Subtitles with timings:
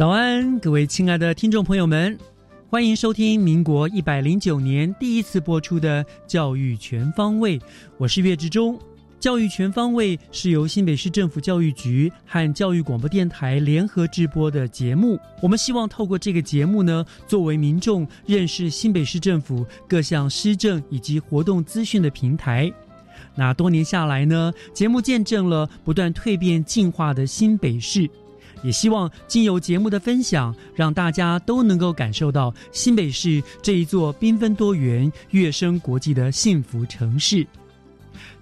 [0.00, 2.18] 早安，各位亲爱的听众朋友们，
[2.70, 7.58] 欢迎收听民国一百零九年第一次播出的《教育全方位》，
[7.98, 8.78] 我是岳志忠。
[9.20, 15.20] 《教育全方位》是由新北市政府教育局和教育广播电台联合制播的节目。
[15.42, 22.72] 我们希望透过这个节目呢，作为民众认识新北市政府各项施政以及活动资讯的平台。
[23.34, 28.08] 那多年下来呢，节目见证了不断蜕变进化的新北市。
[28.62, 37.46] 也希望经由节目的分享，让大家都能够感受到新北市这一座缤纷多元、跃升国际的幸福城市。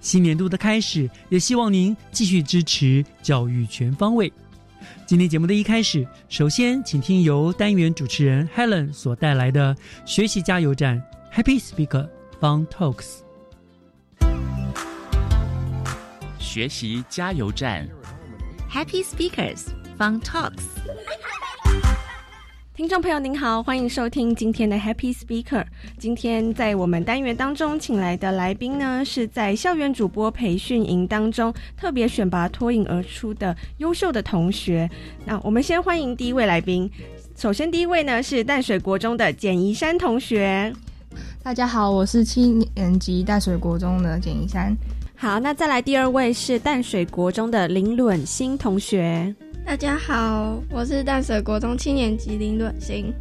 [0.01, 4.33] 新年度的开始，也希望您继续支持教育全方位。
[5.07, 11.03] 今天节目的一开始，首先请听由单元主持人 Helen 所带来的学习加油站
[11.35, 12.09] Happy Speaker
[12.41, 13.19] Fun Talks。
[16.39, 17.89] 学习加油站
[18.71, 19.78] Happy Speakers。
[19.99, 20.53] Fun Talks，
[22.77, 25.65] 听众朋友您好，欢迎收听今天的 Happy Speaker。
[25.99, 34.89] 今天在我们单元当中请来的来宾呢，是在校园主播培训营当中特别选拔脱颖而出的优秀的同学。
[35.25, 36.89] 那我们先欢迎第一位来宾。
[37.35, 40.73] 首先第一位呢是淡水国中的简怡山同学。
[41.43, 42.43] 大家好，我是七
[42.77, 44.73] 年级淡水国中的简怡山。
[45.17, 49.35] 好，那再来第二位是淡水国中的林伦新同学。
[49.68, 53.14] 大家好，我是淡水国中七年级林伦星。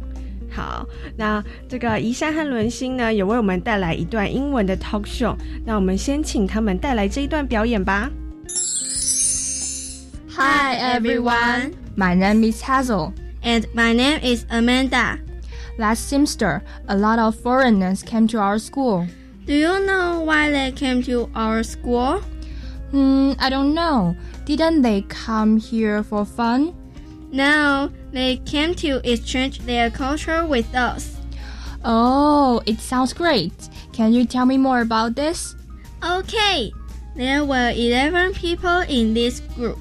[0.51, 0.85] 好，
[1.17, 5.35] 那这个宜山和伦星呢，也为我们带来一段英文的 talk show。
[5.65, 8.11] 那我们先请他们带来这一段表演吧。
[10.35, 13.13] Hi everyone, my name is Hazel,
[13.43, 15.19] and my name is Amanda.
[15.77, 19.07] Last semester, a lot of foreigners came to our school.
[19.45, 22.21] Do you know why they came to our school?
[22.91, 24.15] Hmm, I don't know.
[24.48, 26.74] Didn't they come here for fun?
[27.30, 31.18] No, they came to exchange their culture with us.
[31.84, 33.68] Oh, it sounds great.
[33.92, 35.54] Can you tell me more about this?
[36.02, 36.72] Okay.
[37.14, 39.80] There were 11 people in this group,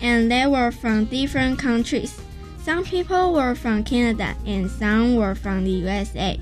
[0.00, 2.18] and they were from different countries.
[2.62, 6.40] Some people were from Canada and some were from the USA.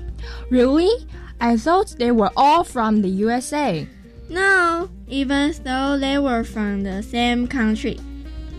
[0.49, 1.05] Really?
[1.41, 3.85] I thought they were all from the USA.
[4.29, 7.99] No, even though they were from the same country,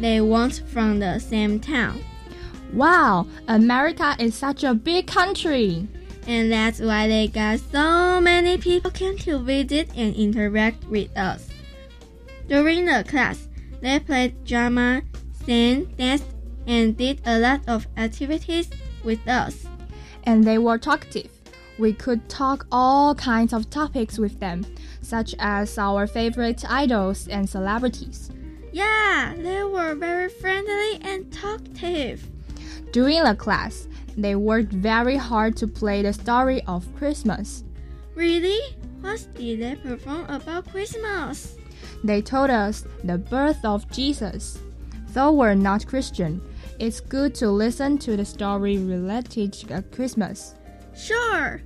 [0.01, 2.03] they weren't from the same town.
[2.73, 5.89] Wow, America is such a big country.
[6.27, 11.49] And that's why they got so many people came to visit and interact with us.
[12.49, 13.49] During the class,
[13.81, 15.03] they played drama,
[15.45, 16.27] sang, danced,
[16.67, 18.69] and did a lot of activities
[19.05, 19.67] with us.
[20.25, 21.36] And they were talkative.
[21.79, 24.65] We could talk all kinds of topics with them
[25.03, 28.31] such as our favorite idols and celebrities.
[28.73, 32.29] Yeah, they were very friendly and talkative.
[32.93, 37.63] During the class, they worked very hard to play the story of Christmas.
[38.15, 38.61] Really?
[39.01, 41.57] What did they perform about Christmas?
[42.03, 44.59] They told us the birth of Jesus.
[45.09, 46.43] Though we're not Christian,
[46.79, 50.56] it's good to listen to the story related to Christmas.
[50.97, 51.63] Sure.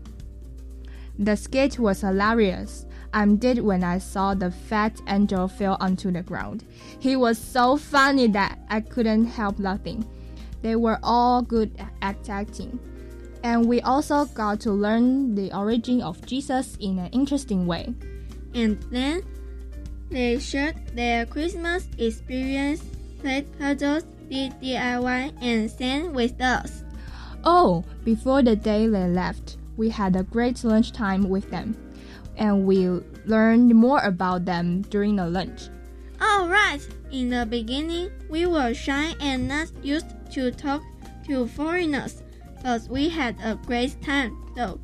[1.19, 2.87] The skit was hilarious.
[3.13, 6.65] I did when I saw the fat angel fall onto the ground.
[6.99, 10.07] He was so funny that I couldn't help laughing.
[10.63, 12.79] They were all good at acting.
[13.43, 17.95] And we also got to learn the origin of Jesus in an interesting way.
[18.55, 19.23] And then
[20.11, 22.83] They shared their Christmas experience,
[23.21, 26.80] played puzzles, did DIY, and sang with us.
[27.45, 31.77] Oh, before the day they left, we had a great lunchtime with them,
[32.37, 32.89] and we
[33.27, 35.69] learned more about them during the lunch.
[36.21, 36.81] All right.
[37.11, 40.83] In the beginning, we were shy and not used to talk
[41.27, 42.23] to foreigners,
[42.63, 44.79] but we had a great time though.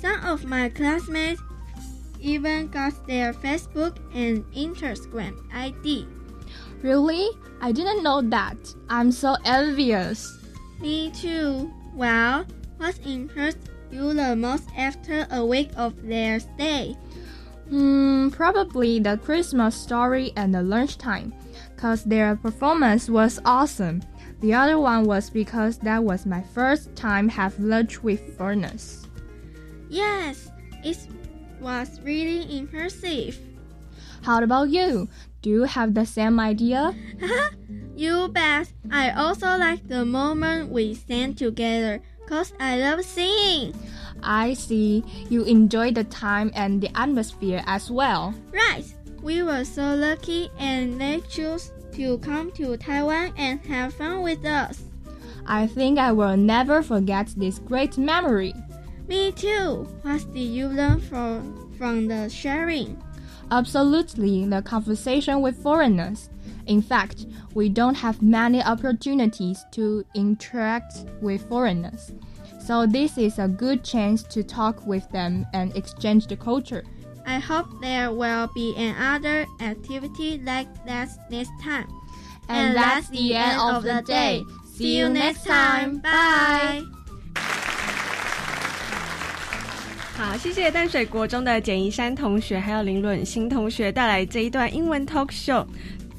[0.00, 1.40] Some of my classmates
[2.20, 6.06] even got their Facebook and Instagram ID.
[6.80, 7.28] Really?
[7.60, 8.56] I didn't know that.
[8.88, 10.38] I'm so envious.
[10.80, 11.70] Me too.
[11.94, 12.46] Well,
[12.78, 16.96] what interests you the most after a week of their stay?
[17.68, 21.32] Hmm, probably the Christmas story and the lunchtime,
[21.76, 24.02] cause their performance was awesome.
[24.40, 29.06] The other one was because that was my first time have lunch with foreigners.
[29.88, 30.50] Yes,
[30.82, 30.98] it
[31.60, 33.38] was really impressive.
[34.22, 35.08] How about you?
[35.42, 36.94] Do you have the same idea?
[37.96, 38.72] You bet.
[38.90, 43.74] I also like the moment we sang together, cause I love singing.
[44.22, 45.04] I see.
[45.28, 48.34] You enjoy the time and the atmosphere as well.
[48.52, 48.84] Right.
[49.22, 54.44] We were so lucky and they chose to come to Taiwan and have fun with
[54.44, 54.82] us.
[55.46, 58.54] I think I will never forget this great memory.
[59.08, 59.86] Me too.
[60.02, 63.02] What did you learn from from the sharing?
[63.50, 66.30] Absolutely, the conversation with foreigners.
[66.65, 72.11] In fact, we don't have many opportunities to interact with foreigners.
[72.59, 76.83] So this is a good chance to talk with them and exchange the culture.
[77.25, 81.87] I hope there will be another activity like that next time.
[82.49, 84.43] And that's the end of the day.
[84.75, 86.01] See you next time.
[86.01, 86.83] Bye.
[90.17, 95.65] 好，谢谢淡水国中的简怡珊同学还有林伦新同学带来这一段英文 talk show。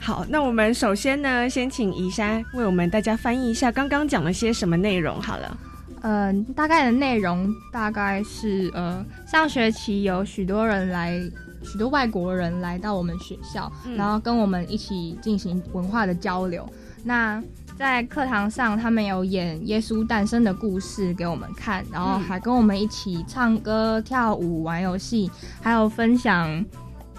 [0.03, 5.21] 好，那我们首先呢，先请怡山为我们大家翻译一下刚刚讲了些什么内容。
[5.21, 5.57] 好了，
[6.01, 11.17] 嗯、大概的内容大概是呃，上学期有许多人来，
[11.63, 16.67] 许多外国人来到我们学校，嗯然后跟我们一起进行文化的交流。
[17.05, 17.41] 那
[17.77, 26.65] 在课堂上，他们有演耶稣诞生的故事给我们看，然后嗯还跟我们一起唱歌、跳舞、玩游戏，还有分享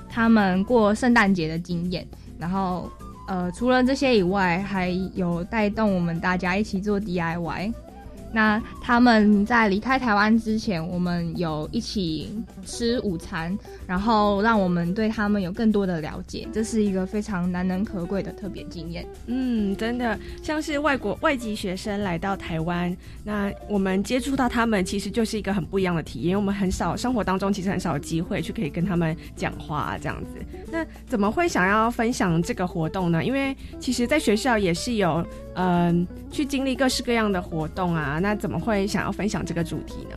[0.07, 2.07] 他们过圣诞节的经验。
[2.39, 2.91] 然后，
[3.29, 7.73] 呃，除了这些以外，还有带动我们大家一起做 DIY。
[8.35, 12.37] 那他们在离开台湾之前，我们有一起
[12.67, 19.07] 吃午餐，然后让我们对他们有更多的了解，这是一个非常难能可贵的特别经验。
[19.27, 26.25] 嗯，真的像是外国外籍学生来到台湾，那我们接触到他们，其实就是一个很不一样的体验。
[26.25, 30.31] 因为我们很少生活当中其实很少机会去可以跟他们讲话这样子。
[30.73, 33.25] 那怎么会想要分享这个活动呢？
[33.25, 35.25] 因为其实在学校也是有
[35.57, 38.19] 嗯、去经历各式各样的活动啊。
[38.25, 40.17] 那怎么会想要分享这个主题呢？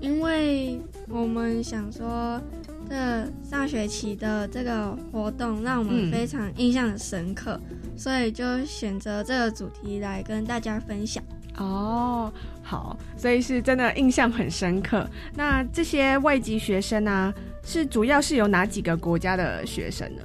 [0.00, 2.42] 因为我们想说，
[2.90, 7.60] 这上学期的这个活动让我们嗯非常印象很深刻，
[7.96, 11.22] 所以就选择这个主题来跟大家分享。
[11.58, 12.32] 哦，
[12.64, 15.08] 好，所以是真的印象很深刻。
[15.36, 20.22] 那这些外籍学生呢、是主要是有哪几个国家的学生呢？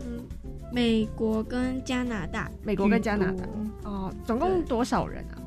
[0.00, 0.22] 嗯，
[0.70, 3.44] 美国跟加拿大，美国跟加拿大
[3.84, 5.40] 哦，总共多少人啊？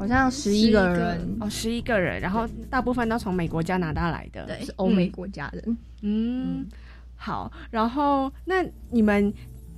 [0.00, 4.46] 好像十一个人哦，十一个人，然后大部分都从美国、加拿大来的。
[4.46, 5.76] 对是欧美国家人。
[6.00, 6.64] 嗯，
[7.16, 7.52] 好。
[7.70, 9.30] 然后，那你们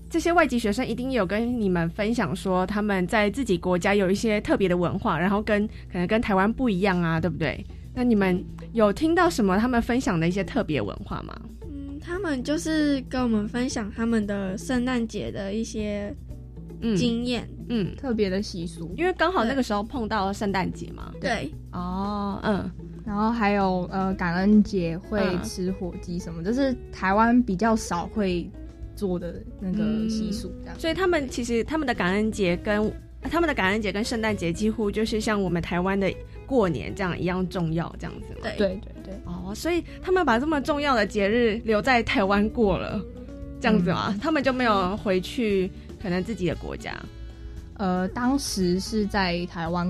[0.09, 7.67] 这些外籍学生一定有跟你们分享说，他们在自己国家有一些特别的文化，然后跟可能跟台湾不一样啊，对不对？
[7.93, 11.37] 那你们有听到什么他们分享的一些特别文化吗？
[11.63, 16.15] 嗯，他们就是跟我们分享他们的圣诞节的一些
[16.81, 17.49] 嗯经验。
[17.59, 17.62] 嗯，
[17.97, 21.13] 特别的习俗，因为刚好那个时候碰到了圣诞节嘛。
[21.21, 22.71] 对，哦，嗯
[23.05, 28.49] 然后还有呃感恩节会嗯吃火鸡什么，这是台湾比较少会
[28.95, 30.79] 做的那个习俗，这样。
[30.79, 36.13] 所以他们其实他们的感恩节跟他们的感恩节跟圣诞节几乎就是像我们台湾的
[36.47, 38.41] 过年这样一样重要，这样子嘛？
[38.43, 43.01] 对对对对，哦，所以他们把这么重要的节日留在台湾过了，
[43.61, 44.07] 这样子嘛？
[44.11, 46.95] 嗯他们就没有回去可能自己的国家。
[47.79, 49.87] 呃，当时是在台湾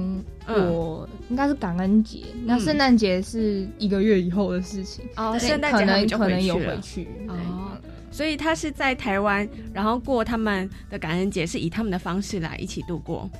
[0.46, 0.72] 嗯。
[0.72, 7.08] 过，应该是感恩节，那圣诞节是一个月以后的事情，哦，圣诞可能节他们就可能有回去。
[7.28, 7.78] 哦，
[8.10, 13.30] 所以他是在台湾，然后过他们的感恩节，是以他们的方式来一起度过，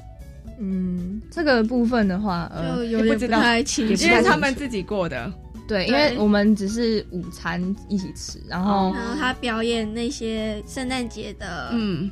[0.58, 4.04] 嗯，这个部分的话，呃，就有点不也不知道太清楚。
[4.04, 5.32] 因为他们自己过的。
[5.68, 12.10] 对对，因为我们只是午餐一起吃，然后然后他表演那些圣诞节的，嗯，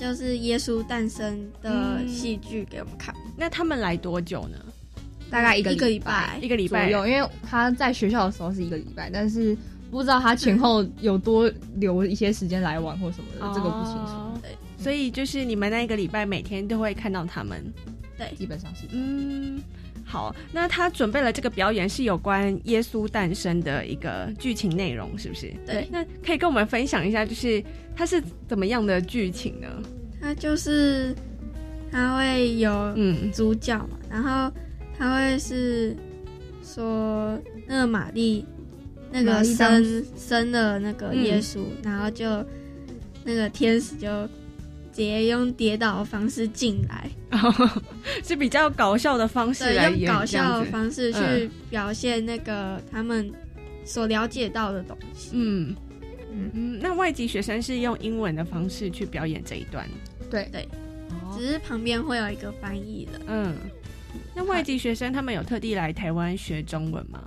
[0.00, 2.08] 就是耶稣诞生的嗯。
[2.08, 4.56] 戏剧给我们看，那他们来多久呢？
[5.30, 6.06] 大概一个一个礼拜。
[6.06, 6.90] 拜一个礼拜。
[6.90, 9.54] 左右，因为他在学校的时候是一个礼拜，但是
[9.90, 14.12] 不知道他前后有多留一些时间来玩或什么的，这个不清楚。
[14.12, 14.32] 哦。
[14.40, 17.62] 对，所以就是你们那一个礼拜每天都会看到他们。
[18.16, 18.86] 对，基本上是。
[18.90, 19.60] 嗯，
[20.10, 25.52] 好，那他准备了这个表演是有关耶稣诞生的一个剧情内容，是不是？
[25.64, 27.62] 对那可以跟我们分享一下，就是
[27.94, 29.68] 它是怎么样的剧情呢？
[30.20, 31.14] 他就是
[31.92, 34.52] 他会有嗯主角嘛，然后
[34.98, 35.96] 他会是
[36.62, 38.44] 说那个玛丽
[39.12, 42.44] 那个生生了那个耶稣，然后就
[43.24, 44.08] 那个天使就
[45.00, 47.08] 直接用跌倒的方式进来，
[48.22, 50.52] 是比较搞笑的方式对，来演，用搞这样子。
[50.52, 53.32] 笑的方式去嗯表现那个他们
[53.84, 55.30] 所了解到的东西。
[55.32, 55.74] 嗯。
[56.32, 56.50] 嗯。
[56.52, 59.88] 嗯，那外籍学生是用英文的方式去表演这一段。
[60.30, 60.46] 对。
[60.52, 60.68] 对，
[61.08, 61.34] 哦。
[61.34, 63.54] 只是旁边会有一个翻译的，嗯，
[64.34, 67.22] 那外籍学生他们有特地来台湾学中文吗？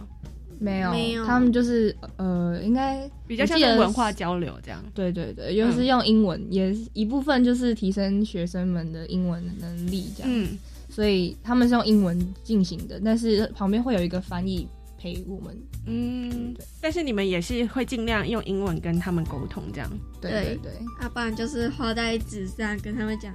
[0.64, 4.84] 没有，没有他们就是呃，应该比较像文化交流这样。
[4.94, 10.58] 对对对，又是用英文，也是一部分就是提升学生们的英文能力这样，嗯，
[10.90, 14.68] 所以他们是用英文进行的，但是旁边会有一个翻译
[14.98, 15.58] 陪我们。
[15.86, 19.90] 嗯对，但是你们也是会尽量用英文跟他们沟通，这样
[20.22, 23.34] 对对对对，要、不然就是画在纸上跟他们讲。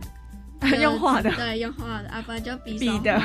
[0.83, 3.21] 用画的，对，用画的，啊、不然就比手比的。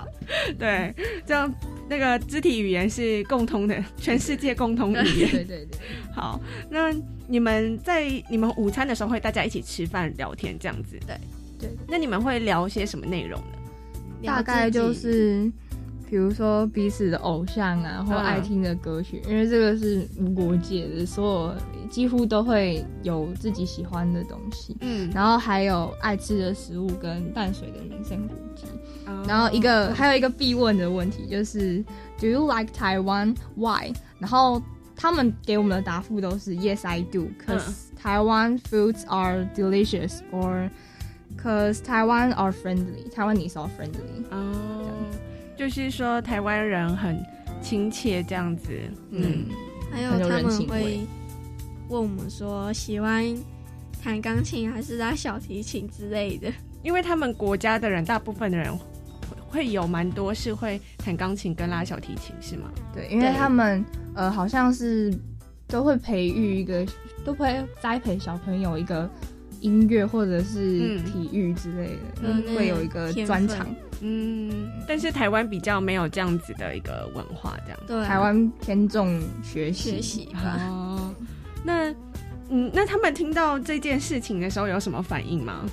[0.58, 0.94] 对，
[1.26, 1.52] 这样
[1.88, 5.30] 那个肢体语言是共通的，全世界共通语言。
[5.30, 5.78] 对对对，
[6.14, 6.40] 好，
[6.70, 6.92] 那
[7.26, 11.16] 你们在你们午餐的时候会大家一起吃饭聊天这样子，对
[11.58, 13.58] 对，那你们会聊些什么内容呢？
[14.24, 15.50] 大概就是。
[16.08, 24.76] 比如说彼此的偶像啊，或嗯爱听的歌曲，因为这个是无国界的，所有几乎都会有自己喜欢的东西。
[24.80, 28.64] 嗯，然后还有爱吃的食物跟淡水的名胜古迹。
[29.06, 31.82] 哦然后一个还有一个必问的问题就是
[32.18, 33.36] Do you like Taiwan?
[33.56, 33.92] Why?
[34.18, 34.62] 然后
[34.96, 40.70] 他们给我们的答复都是 Yes, I do, cause Taiwan foods are delicious, or
[41.42, 43.08] cause Taiwan are friendly.
[43.14, 44.24] Taiwanese are friendly.
[44.30, 44.90] 哦，
[45.58, 47.20] 就是说台湾人很
[47.60, 48.70] 亲切这样子，
[49.10, 49.46] 嗯
[49.90, 51.00] 还有很有他们会
[51.88, 53.24] 问我们说喜欢
[54.00, 56.48] 弹钢琴还是拉小提琴之类的。
[56.84, 58.86] 因为他们国家的人，大部分的人会
[59.48, 62.70] 会有蛮多是会弹钢琴跟拉小提琴，是吗？
[62.94, 63.84] 对，因为他们
[64.14, 65.12] 呃好像是
[65.66, 66.86] 都会培育一个，
[67.24, 69.10] 都会栽培小朋友一个
[69.60, 73.66] 音乐或者是嗯体育之类的，嗯会有一个专场。
[74.00, 77.80] 嗯，但是台湾比较没有这样子的一个文化，这样。
[77.86, 80.56] 对啊、台湾偏重学习，学习吧。
[80.68, 81.14] 哦，
[81.64, 81.90] 那
[82.50, 85.66] 嗯，那他们听到这件事情的时候有什么反应吗？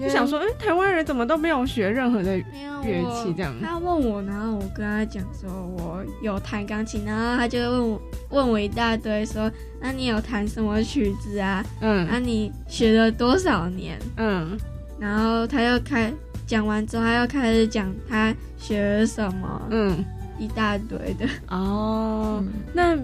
[0.00, 11.64] 就想说，哎、台湾人怎么都没有学任何的乐器这样他问我，然后我跟他讲说我有弹钢琴，然后他就问我问我一大堆说，那你有弹什么曲子啊？
[11.80, 13.98] 嗯那、你学了多少年？
[14.16, 14.58] 嗯
[14.98, 16.12] 然后他又开
[16.46, 20.04] 讲完之后，他又开始讲他学了什么，嗯，
[20.38, 21.26] 一大堆的。
[21.48, 22.96] 哦，嗯，那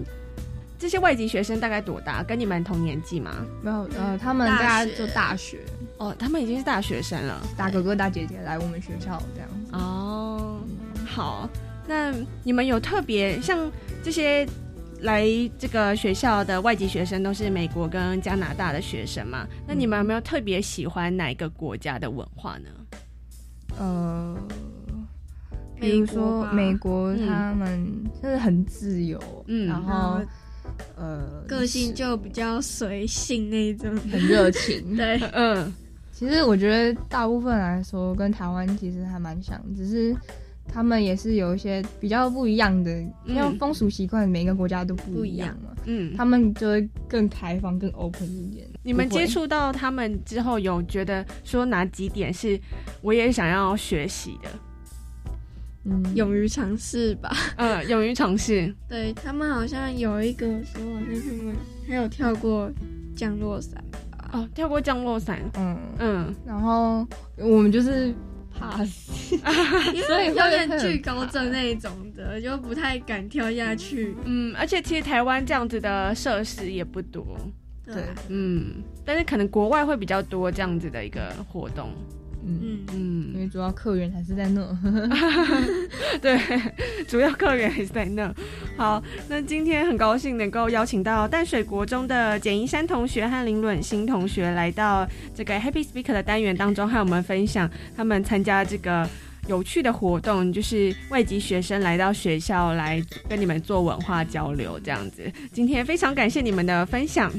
[0.77, 2.23] 这些外籍学生大概多大？
[2.23, 3.31] 跟你们同年纪吗？
[3.61, 5.59] 没有呃，他们大大家就大学
[5.99, 7.41] 哦，他们已经是大学生了。
[7.57, 9.49] 大哥哥大姐姐来我们学校这样。
[9.73, 10.61] 哦，
[11.05, 11.49] 好，
[11.87, 12.13] 那
[12.43, 13.69] 你们有特别像
[14.01, 14.47] 这些
[15.01, 15.27] 来
[15.57, 19.45] 这个学校的外籍学生都是美国跟加拿大的学生嘛？
[19.67, 22.69] 那你们有没有特别喜欢哪一个国家的文化呢？
[23.77, 24.37] 呃，
[25.79, 30.25] 比如说美国，嗯他们就是很自由，嗯然后然后
[30.95, 33.93] 呃，个性就比较随性那种。
[34.09, 34.95] 很热情。
[34.95, 35.73] 对，嗯
[36.19, 40.13] 其实我觉得大部分来说跟台湾其实还蛮像，只是
[40.67, 42.91] 他们也是有一些比较不一样的，
[43.25, 48.67] 因为风俗习惯每个国家都不一样嘛，嗯，他们就会更开放、更 open 一点。
[48.83, 52.59] 你们接触到他们之后，有觉得说哪几点是
[53.01, 54.49] 我也想要学习的？
[55.85, 57.31] 嗯勇于尝试吧。
[57.55, 58.75] 嗯，勇于尝试。
[58.89, 61.55] 对他们好像有一个说，好像他们
[61.87, 62.69] 还有跳过
[63.15, 63.99] 降落伞吧。
[64.31, 65.39] 哦，跳过降落伞。
[65.55, 67.07] 嗯，嗯，然后
[67.37, 68.13] 我们就是
[68.57, 69.35] 怕死，
[69.93, 74.15] 因 所以有点很惧高症那一种的，就不太敢跳下去。
[74.25, 77.25] 嗯，而且其实台湾这样子的设施也不多。
[77.85, 81.89] 对嗯，但是可能国外会比较多这样子的一个活动。
[82.45, 84.61] 嗯，嗯因为主要客源还是在那。
[86.21, 86.39] 对，
[87.07, 88.33] 主要客源还是在那。
[88.77, 99.07] 好，那今天很高兴能够邀请到淡水国中的简一山同学和林伦新同学来到这个 Happy Speaker 的单元当中，和我们分享他们参加这个
[99.47, 105.31] 有趣的活动，就是外籍学生来到学校来跟你们做文化交流这样子。
[105.51, 107.31] 今天非常感谢你们的分享。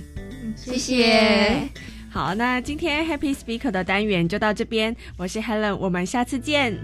[0.57, 1.69] 谢谢。
[2.13, 6.77] 好，那今天 Happy Speaker 的单元就到这边，我是 Helen，我们下次见。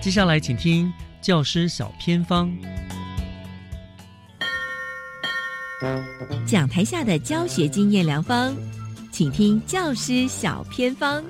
[0.00, 2.52] 接下来请听教师小偏方。
[6.44, 8.52] 讲台下的教学经验良方，
[9.12, 11.22] 请听教师小偏方。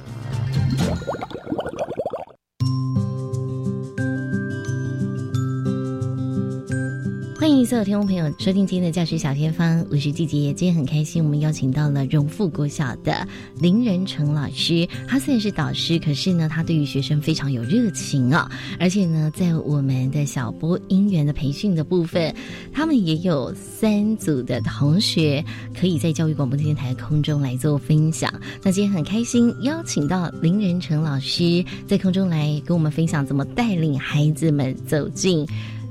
[7.59, 10.53] 迎所有听众朋友收听今天的教学小天方，我是季杰。
[10.53, 13.27] 今天很开心，我们邀请到了荣富国小的
[13.59, 14.89] 林仁成老师。
[15.09, 18.49] 他虽然是导师，可是呢，他对于学生非常有热情啊、
[18.79, 22.33] 而且呢，在我们的小播音员的培训的部分，
[22.73, 25.45] 他们也有三组的同学
[25.77, 28.33] 可以在教育广播电台空中来做分享。
[28.63, 35.45] 那今天很开心，邀请到林仁成老师在空中来跟我们分享怎么带领孩子们走进。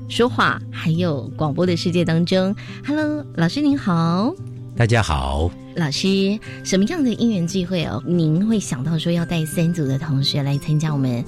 [0.08, 2.54] 说话还有广播的世界当中
[2.86, 4.34] ，Hello，老师您好，
[4.74, 8.02] 大家好，老师，什么样的因缘际会哦？
[8.06, 11.22] 您会想到说要带三组的同学来参加我们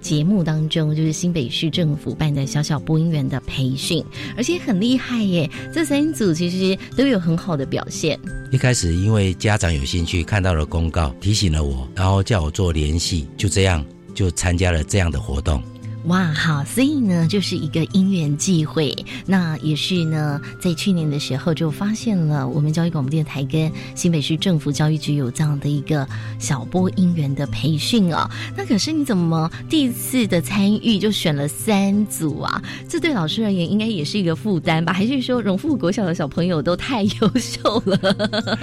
[0.00, 4.04] 节目当中，就是新北市政府办的小小播音员的培训，
[4.36, 5.50] 而且很厉害耶！
[5.72, 8.16] 这三组其实都有很好的表现。
[8.52, 15.60] 一开始因为家长有兴趣，看到了公告，提醒了我，然后叫我做联系，就这样就参加了这样的活动。
[16.06, 18.92] 哇，好，所以呢，就是一个因缘际会。
[19.24, 26.06] 那也是呢，在去年的时候就发现了我们教育广播电台跟新北市政府教育局有这样的一个
[26.40, 28.28] 小播音员的培训哦。
[28.56, 32.60] 那可是你怎么第一次的参与就选了三组啊？
[32.88, 34.92] 这对老师而言应该也是一个负担吧？
[34.92, 38.16] 还是说荣富国小的小朋友都太优秀了？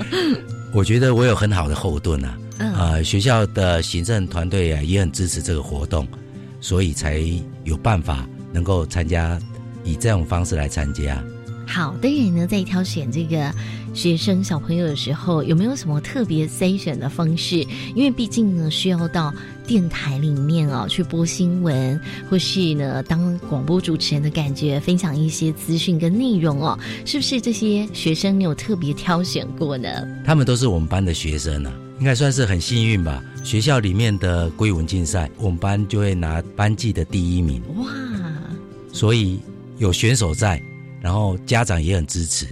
[0.76, 6.08] 我觉得我有很好的后盾啊，嗯呃，学校的行政团队啊也很支持这个活动，
[6.60, 7.22] 所以才
[7.64, 9.40] 有办法能够参加，
[9.84, 11.24] 以这种方式来参加。
[11.68, 13.54] 好的人呢，在挑选这个
[13.94, 17.58] 学生小朋友的时候，有没有什么特别筛选的方式？
[17.94, 19.32] 因为毕竟呢，需要到
[19.68, 29.88] 电台里面哦去播新闻，或是呢当广播主持人的感觉，分享一些资讯跟内容哦，是不是这些学生你有特别挑选过呢？
[30.26, 33.24] 他们都是我们班的学生啊，应该算是很幸运吧。
[33.44, 37.92] 学校里面的归文竞赛，我们班就会拿班级的第一名，哇，
[38.92, 39.40] 所以
[39.78, 40.62] 有选手在，
[41.02, 42.48] 然后家长也很支持，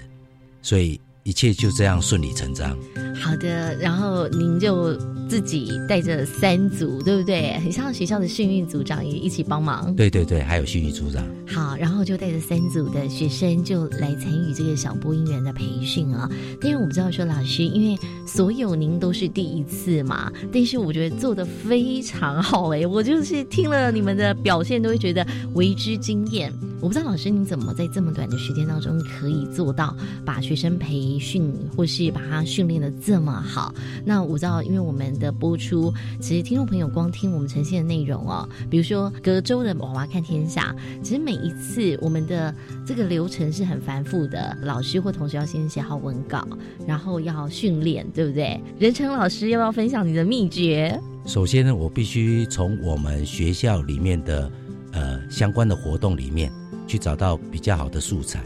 [0.62, 2.77] 所以一切就这样顺理成章。
[3.21, 7.59] 好的，然后您就自己带着三组，对不对？
[7.59, 9.93] 很像学校的训运组长也一起帮忙。
[9.95, 11.23] 对对对，还有训运组长。
[11.47, 16.29] 好，然后就带着三组的学生就来参与这个小播音员的培训啊。
[16.61, 26.51] 但是我不知道说老师，因为所有您都是第一次嘛，但是我觉得做的非常好诶，我就是听了你们的表现，都会觉得为之惊艳。
[26.79, 33.73] 我不知道老师你怎么在这么短的时间当中可以做到把学生培训或是把他训练的这么好？
[34.05, 42.53] 那我知道，因为我们的播出，其实听众朋友光听我们呈现的内容哦，比如说隔周的娃娃看天下，其实每一次我们的
[42.86, 46.47] 这个流程是很繁复的，老师或同学要先写好文稿，
[46.86, 48.60] 然后要训练，对不对？
[48.80, 50.99] 任成老师要不要分享你的秘诀？
[51.25, 54.51] 首先呢，我必须从我们学校里面的
[54.93, 56.51] 呃相关的活动里面
[56.88, 58.41] 去找到比较好的素材，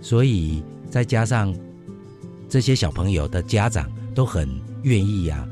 [0.00, 1.54] 所以再加上
[2.48, 4.48] 这些小朋友的家长都很
[4.82, 5.46] 愿意啊，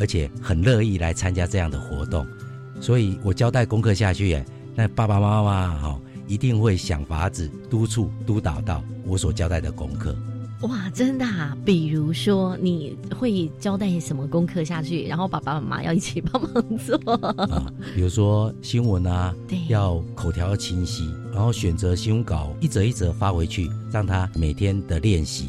[0.00, 2.26] 而且很乐意来参加这样的活动，
[2.80, 10.16] 所以我交代功课下去，哎，那爸爸妈妈哈、哦、一定会想法子督促督导到我所交代的功课。
[10.62, 11.56] 哇，真的啊！
[11.64, 16.96] 比如说，你会交代什么功课下去，然后爸爸妈妈要一起帮忙做。
[17.16, 25.48] 啊，比如说新闻啊对，要口条要清晰，然后选择新闻稿一则一则发回去，让他每天的练习，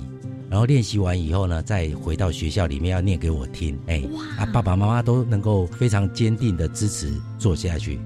[0.51, 4.03] 然后练习完以后呢，再回到学校里面要念给我听，哎，
[4.37, 7.09] 啊，爸爸妈妈都能够非常坚定的支持
[7.39, 8.01] 做下去。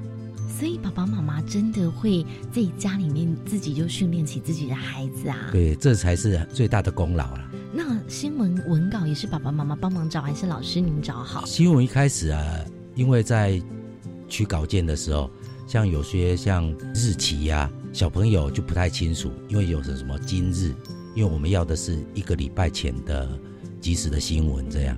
[0.60, 5.50] 所以爸爸妈妈真的会在家里面自己就训练起自己的孩子啊。
[5.52, 7.52] 对，这才是最大的功劳了。
[7.74, 11.44] 那新闻文稿也是爸爸妈妈帮忙找，还是老师您找好？
[11.48, 13.60] 新闻一开始啊，因为在
[14.30, 15.32] 取稿件的时候，
[15.66, 20.76] 像有些像日期呀、小朋友就不太清楚，因为有什么今日，
[21.16, 23.40] 因为我们要的是一个礼拜前的
[23.80, 24.98] 及时的新闻这样，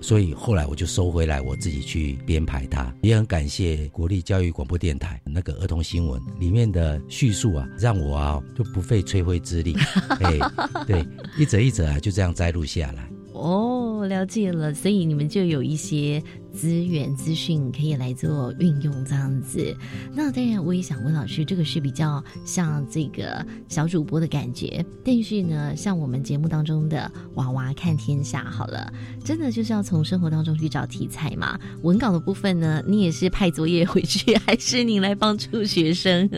[0.00, 2.92] 所以后来我就收回来，我自己去编排它。
[3.02, 9.76] 也很感谢国立教育广播电台那个儿童新闻里面的叙述啊，让我啊就不费吹灰之力，
[10.20, 10.38] 哎，
[10.86, 11.06] 对，
[11.38, 13.08] 一则一则啊就这样摘录下来。
[13.34, 19.76] 哦，了解了，所以你们就有一些资源资讯可以来做运用，这样子。
[20.14, 28.92] 那当然，我也想问老师，这个是比较像这个小主播的感觉，但是呢，像我们节目当中的娃娃看天下，好了，
[29.24, 31.58] 真的就是要从生活当中去找题材嘛。
[31.82, 36.30] 文稿的部分呢，你也是派作业回去，还是你来帮助学生？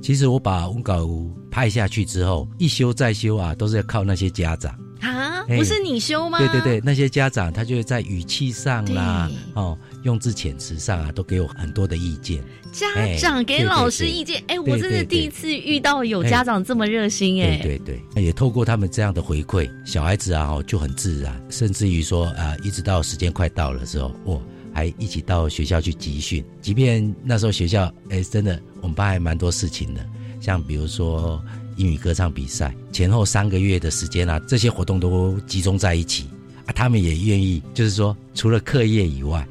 [0.00, 1.06] 其实我把文稿
[1.50, 4.74] 拍下去之后，一修再修啊，都是要靠那些家长。
[5.04, 6.38] 啊，不是你修吗？
[6.38, 12.42] 对对对，那些家长他就会在语气上啦，哦，用字遣词上啊，都给我很多的意见。
[12.72, 12.86] 家
[13.18, 26.44] 长给老师意见，哎，我真的第一次遇到有家长这么热心，哎，对对对，也透过他们这样的回馈，小孩子啊，就很自然，甚至于说啊，一直到时间快到了时候，我还一起到学校去集训。
[26.60, 30.04] 即便那时候学校，哎，真的我们班还蛮多事情的，
[30.40, 31.40] 像比如说。
[31.76, 36.26] 英语歌唱比赛前后三个月的时间啊，这些活动都集中在一起
[36.66, 39.46] 啊，他们也愿意，就是说除了课业以外，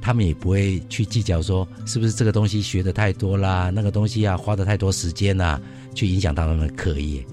[0.00, 5.60] 他们也不会去计较说是不是这个东西学的太多啦，那个东西啊花的太多时间呐，
[5.94, 7.24] 去影响到他们的课业。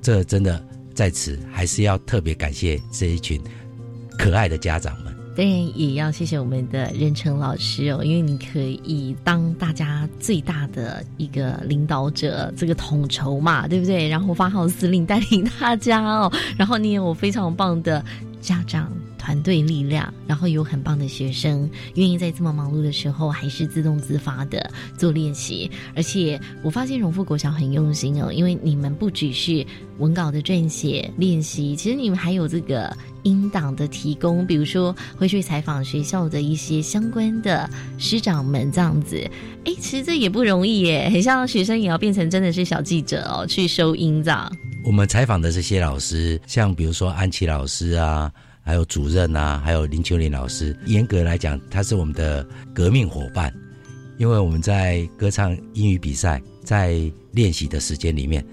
[0.00, 3.40] 这真的在此还是要特别感谢这一群
[4.16, 5.17] 可爱的家长们。
[5.38, 14.08] 当然也要谢谢我们的任成老师哦，因为你可以当大家最大的一个领导者，这个统筹嘛，对不对？
[14.08, 16.32] 然后发号司令，带领大家哦。
[16.56, 18.04] 然后你有非常棒的
[18.40, 18.92] 家长。
[19.16, 25.70] 团队力量，然后有很棒的学生，愿意在这么忙碌的时候，还是自动自发的做练习。
[25.94, 29.66] 而且我发现荣富国小很用心哦，因为你们不只是
[29.98, 32.96] 文稿的撰写练习，其实你们还有这个
[33.28, 39.16] 音档的提供，比如说会去采访学校的一些相关的师长们这样子。
[39.64, 44.50] 哎，其实这也不容易耶，很像学生也要变成真的是小记者哦，去收音这样。
[44.84, 48.32] 我们采访的这些老师，像比如说安琪老师啊。
[48.60, 53.50] 还有主任啊，还有林秋林老师，严格来讲，他是我们的革命伙伴，
[54.18, 57.00] 因为我们在歌唱英语比赛，在
[57.32, 58.44] 练习的时间里面，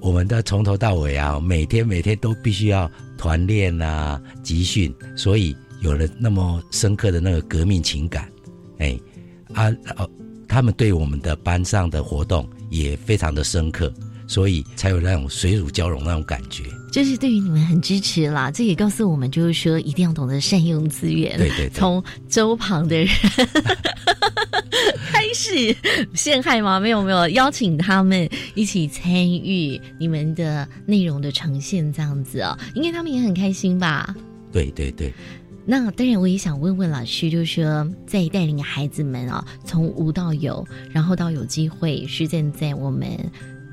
[0.00, 8.30] 我们的从头到尾啊，每天每天都必须要团练啊、集训，所以有了那么深刻的那个革命情感，
[8.78, 8.98] 哎，
[9.52, 9.72] 啊，
[10.46, 13.92] 他们对我们的班上的活动也非常的深刻。
[14.26, 18.50] 所以才有那种水乳交融那种感觉，就是对于你们很支持啦。
[18.50, 21.36] 这也告诉我们，就是说一定要懂得善用资源。
[21.38, 23.08] 对对，从周旁的人
[25.12, 25.76] 开始
[26.14, 26.80] 陷害吗？
[26.80, 34.14] 没有没有，邀请他们一起参与你们的内容的呈现，这样子哦，应该他们也很开心吧？
[34.52, 35.12] 对对对。
[35.64, 43.08] 那当然，我也想问问老师，就是说在带领孩子们啊，从无到有，然后到有机会是现在我们。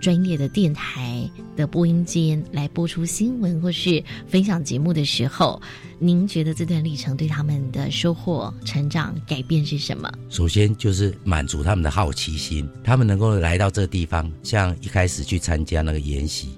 [0.03, 5.61] 专业的电台的播音间来播出新闻或是分享节目的时候，
[5.97, 10.11] 您觉得这段历程对他们的收获、成长、改变是什么？
[10.29, 16.49] 首先就是满足他们的好奇心，他们能够来到这地方，像一开始去参加那个研习，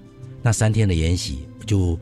[0.41, 1.95] 那三天的研习就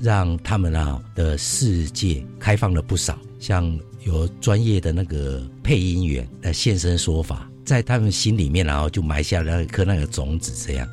[0.00, 7.46] 让他们啊的世界开放了不少，像有专业的那个配音员的现身说法。
[7.66, 10.88] 在他们心里面，然后就埋下了一颗那个种子，这样，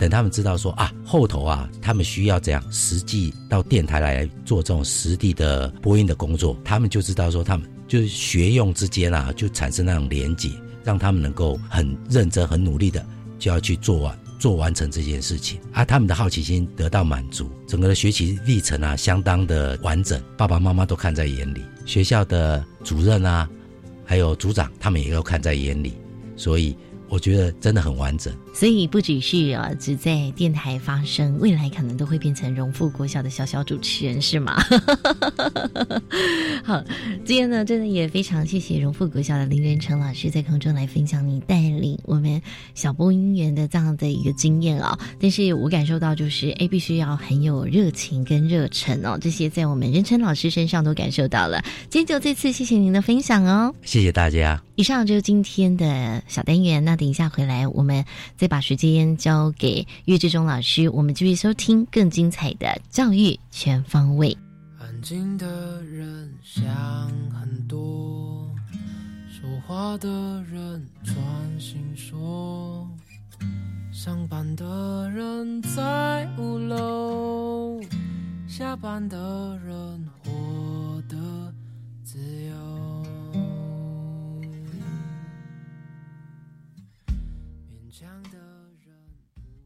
[0.00, 10.50] 等他们知道说啊，后头啊，他们需要这样实际到电台来做这种实地的播音的工作，他们就知道说，他们就是学用之间啊，就产生那种连结，
[10.82, 13.04] 让他们能够很认真、很努力的
[13.38, 23.46] 就要去做完、做完成这件事情，啊，他们的好奇心得到满足，整个的学习历程啊，相当的完整，爸爸妈妈都看在眼里，学校的主任啊。
[24.10, 25.92] 还有组长，他们也要看在眼里，
[26.34, 26.74] 所以
[27.08, 28.32] 我觉得真的很完整。
[28.54, 34.56] 所以不只是啊，只在电台发声，未来可能都会变成荣富国小的小小主持人，是吗？
[36.64, 36.82] 好，
[37.24, 42.40] 今天呢，真的也非常谢谢荣富国小的林仁成老师在空中来分享你带领我们
[42.74, 44.98] 小播音员的这样的一个经验啊。
[45.20, 51.62] 但是我感受到就是，哎，必须要很有热情跟热忱哦，这些在我们仁成老师身上都感受到了。
[51.88, 54.67] 今天就这次谢谢您的分享哦，谢谢大家。
[54.78, 58.04] 以上就是今天的小单元，那等一下回来我们
[58.36, 64.38] 再把时间交给岳志忠老师，我们继续收听更精彩的教育全方位。
[64.78, 66.64] 安静的人想
[67.32, 68.48] 很多，
[69.28, 70.08] 说话的
[70.44, 71.16] 人专
[71.58, 72.88] 心说，
[73.92, 77.80] 上班的人在五楼，
[78.46, 81.16] 下班的人活得
[82.04, 82.97] 自由。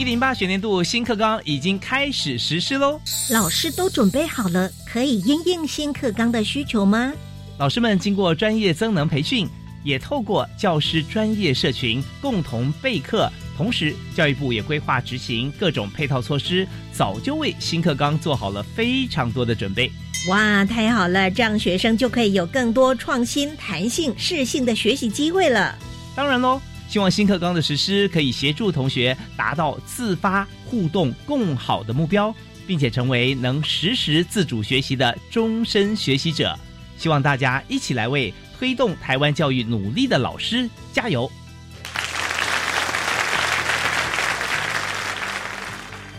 [0.00, 2.98] 一零八学年度新课纲已经开始实施喽，
[3.32, 7.12] 老师都准备好了，可以应应新课纲的需求吗？
[7.58, 9.46] 老师们经过专业增能培训，
[9.84, 19.92] 也透过教师专业社群共同备课，同时教育部也规划执行各种配套措施，早就为新课纲做好了非常多的准备。
[20.30, 21.30] 哇，太好了！
[21.30, 25.76] 这样学生就可以有更多创新、弹性、适性的学习机会了。
[26.16, 26.58] 当然喽。
[26.90, 32.34] 希望新课纲的实施可以协助同学达到自发互动共好的目标，
[32.66, 36.58] 并且成为能实时自主学习的终身学习者。
[36.96, 41.30] 希望大家一起来为推动台湾教育努力的老师加油。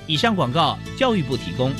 [0.08, 1.74] 以上广告，教育部提供。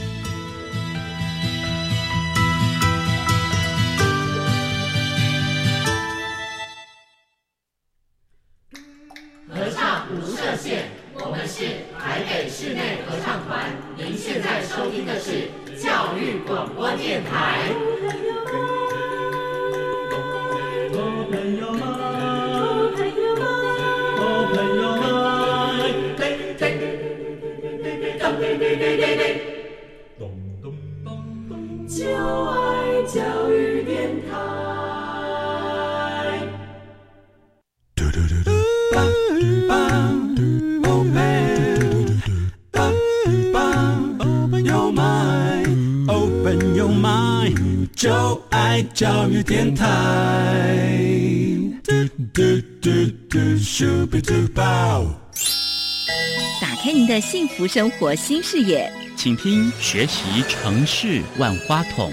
[57.20, 62.12] 幸福生活新视野，请听学习城市万花筒。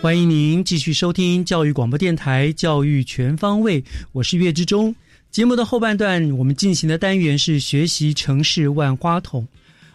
[0.00, 3.80] 欢迎您继续收听教育广播电台《教育全方位》，
[4.12, 4.94] 我是岳志忠。
[5.30, 9.46] 节目的后半段，我们进行的单元是学习城市万花筒。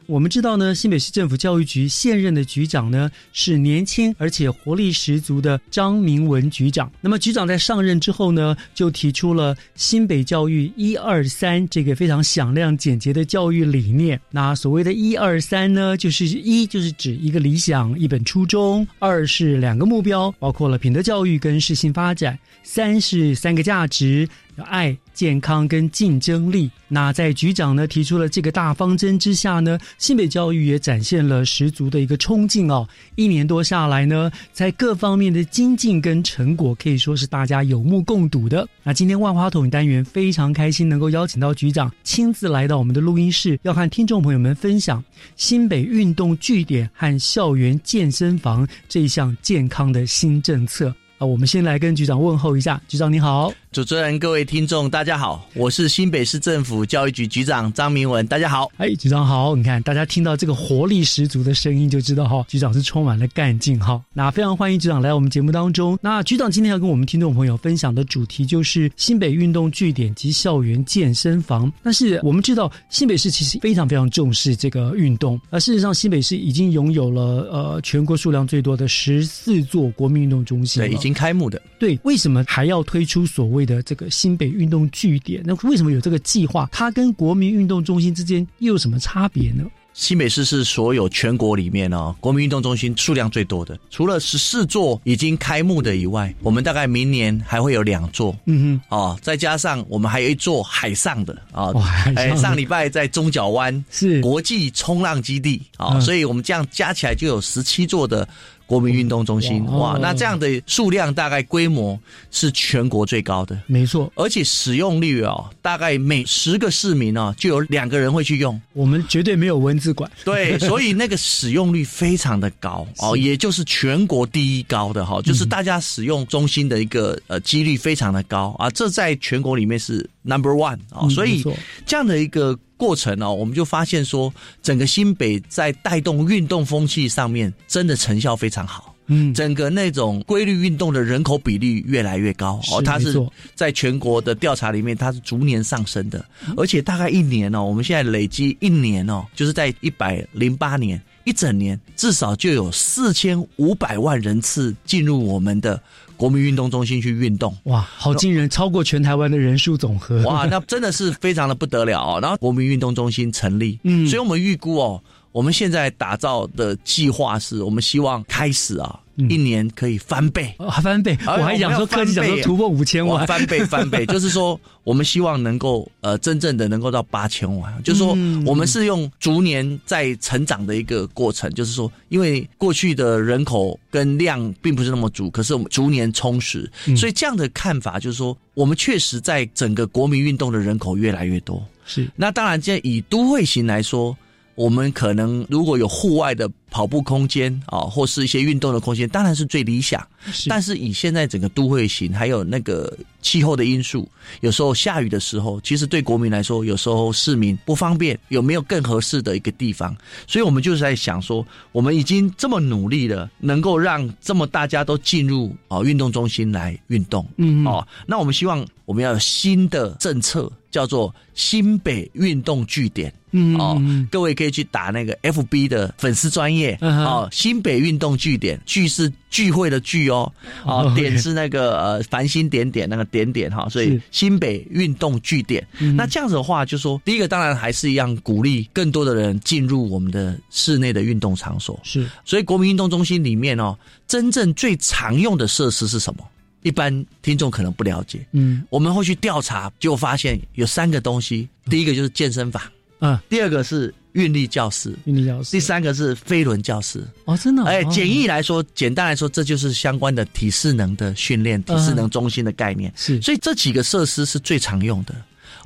[0.08, 6.90] 我们知道呢，新北市政府教育局现任的局长呢是年轻而且活力十足的张明文局长。
[7.02, 14.18] 那么局长在上任之后呢，就提出了新北教育一二三这个非常响亮简洁的教育理念。
[14.32, 24.26] 那所谓的一二三呢，就是一就是指一个理想、一本初衷；二是两个目标，包括了品德教育跟适性发展；三是三个价值。
[24.64, 26.70] 爱、健康跟竞争力。
[26.88, 32.88] 那在局长呢提出了这个大方针之下呢，新北教育也展现了十足的一个冲劲哦。
[33.16, 38.68] 一年多下来呢，在各方面的精进跟成果可以说是大家有目共睹的。
[38.84, 45.04] 那今天万花筒单元非常开心能够邀请到局长亲自来到我们的录音室，要和听众朋友们分享
[45.36, 50.94] 新北运动据点和校园健身房这一项健康的新政策。
[51.18, 53.52] 啊，我们先来跟局长问候一下，局长你好。
[53.78, 58.72] 主持人、各位听众，大家好，我是新北市政府教育局局长张明文，大家好。
[58.78, 64.02] 哎，局长好，你看大家听到这个活力十足的声音，就知道哈，局长是充满了干劲哈。
[64.16, 65.96] 那非常欢迎局长来我们节目当中。
[66.02, 71.72] 那局长今天要跟我们听众朋友分享的主题就是新北运动据点及校园健身房。
[71.84, 81.62] 但是我们知道新北市其实非常非常重视这个运动，而事实上新北市已经拥有了呃全国数量最多的十四座国民运动中心，对，已经开幕的。
[81.78, 86.68] 对，为什么还要推出所谓的这个新北运动据点，那为什么有这个计划？
[86.72, 89.64] 它跟国民运动中心之间又有什么差别呢？
[89.94, 101.74] 新北市是所有全国里面哦，国民运动中心数量最多的，除了十四座已经开幕的以外，我们大概明年还会有两座，嗯哼，哦，再加上我们还有一座海上的啊，
[102.16, 108.28] 哎，上礼拜在中角湾是国际冲浪基地啊，所以我们这样加起来就有十七座的。
[108.68, 112.00] 国民运动中心哇，那这样的数量大概规模
[112.30, 118.62] 是全国最高的，没错，而且使用率哦，大概每十个市民哦就有两个人会去用。
[118.74, 131.42] 我们绝对没有文字馆，对，所以那个使用率非常的高哦，也就是全国第一高的哈，就是大家使用中心的一个呃几率非常的高啊，这在全国里面是 number one 啊，所以
[131.86, 138.94] 这样的一个过程哦，我们就发现说，整个新北在带动运动风气上面，真的成效非常好。
[139.10, 143.18] 嗯，整个那种规律运动的人口比例越来越高哦，它是
[143.56, 146.24] 在全国的调查里面，它是逐年上升的，
[146.58, 155.82] 而且大概一年哦，我们现在累积一年哦，就是在一百零八年一整年，至少就有四千五百万人次进入我们的
[156.18, 157.56] 国民运动中心去运动。
[157.64, 160.22] 哇，好惊人，超过全台湾的人数总和。
[160.24, 162.20] 哇，那真的是非常的不得了哦。
[162.22, 165.02] 然后国民运动中心成立，嗯，所以我们预估哦。
[165.38, 171.16] 我们现在打造的计划是，我们希望开始啊，一年可以翻倍，翻倍。
[171.28, 191.64] 我还想说科技想说突破五千万，翻倍翻倍， 就是说我们希望能够呃真正的能够到八千万，就是说我们是用逐年在成长的一个过程，就是说因为过去的人口跟量并不是那么足，可是我们逐年充实，所以这样的看法就是说，我们确实在整个国民运动的人口越来越多。
[191.86, 194.18] 是，那当然，现在以都会型来说。
[194.58, 200.06] 我们可能如果有户外的跑步空间啊，或是一些运动的空间，当然是最理想。
[200.50, 202.92] 但是以现在整个都会型，还有那个
[203.22, 204.10] 气候的因素，
[204.42, 209.96] 有时候下雨的时候，其实对国民来说，有时候市民不方便，有没有更合适的一个地方？
[210.26, 220.52] 所以我们就是在想说，我们已经这么努力了，能够让这么大家都进入啊运动中心来运动，嗯哦，那我们希望我们要有新的政策。
[220.78, 230.32] 叫做新北运动据点，嗯哦，各位可以去打那个 F B 的粉丝专业，哦，新北运动据点，聚是聚会的聚哦，
[230.64, 235.66] 哦，点是那个呃繁星点点那个点点哈，所以新北运动据点。
[235.96, 243.76] 那这样子的话，就说第一个当然还是一样鼓励更多的人进入我们的室内的运动场所，是，所以国民运动中心里面哦，
[244.08, 246.24] 真正最常用的设施是什么？
[246.64, 251.48] 一般听众可能不了解，嗯，我们会去调查，就发现有三个东西。
[251.70, 252.62] 第一个就是健身房，
[253.00, 257.04] 啊，第二个是运力教室，运力教室，第三个是飞轮教室。
[257.26, 257.64] 哦，真的？
[257.64, 262.92] 哎，简易来说，简单来说，这就是相关的体适能的训练，体适能中心的概念。
[262.96, 265.16] 是，所以这几个设施是最常用的。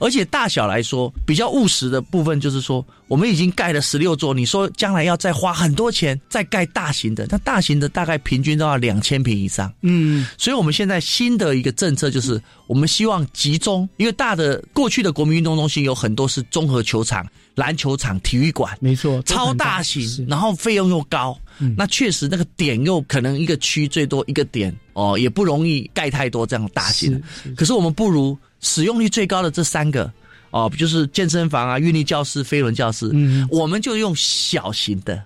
[0.02, 9.72] 而且大小来说，比较务实的部分就是说，我们已经盖了十六座，你说将来要再花很多钱再盖大型的，那大型的大概平均都要两千平以上。
[9.82, 21.40] 嗯，所以我们现在新的一个政策就是，我们希望集中，因为大的过去的国民运动中心有很多是综合球场、篮球场、体育馆，没错，超大型，然后费用又高，
[21.78, 27.22] 那确实那个点又可能一个区最多一个点哦，也不容易盖太多这样大型。
[27.56, 28.36] 可是我们不如。
[28.62, 30.12] 使用率最高的这三个
[30.52, 35.22] 哦，就是健身房啊、运力教室、飞轮教室，嗯，我们就用小型的，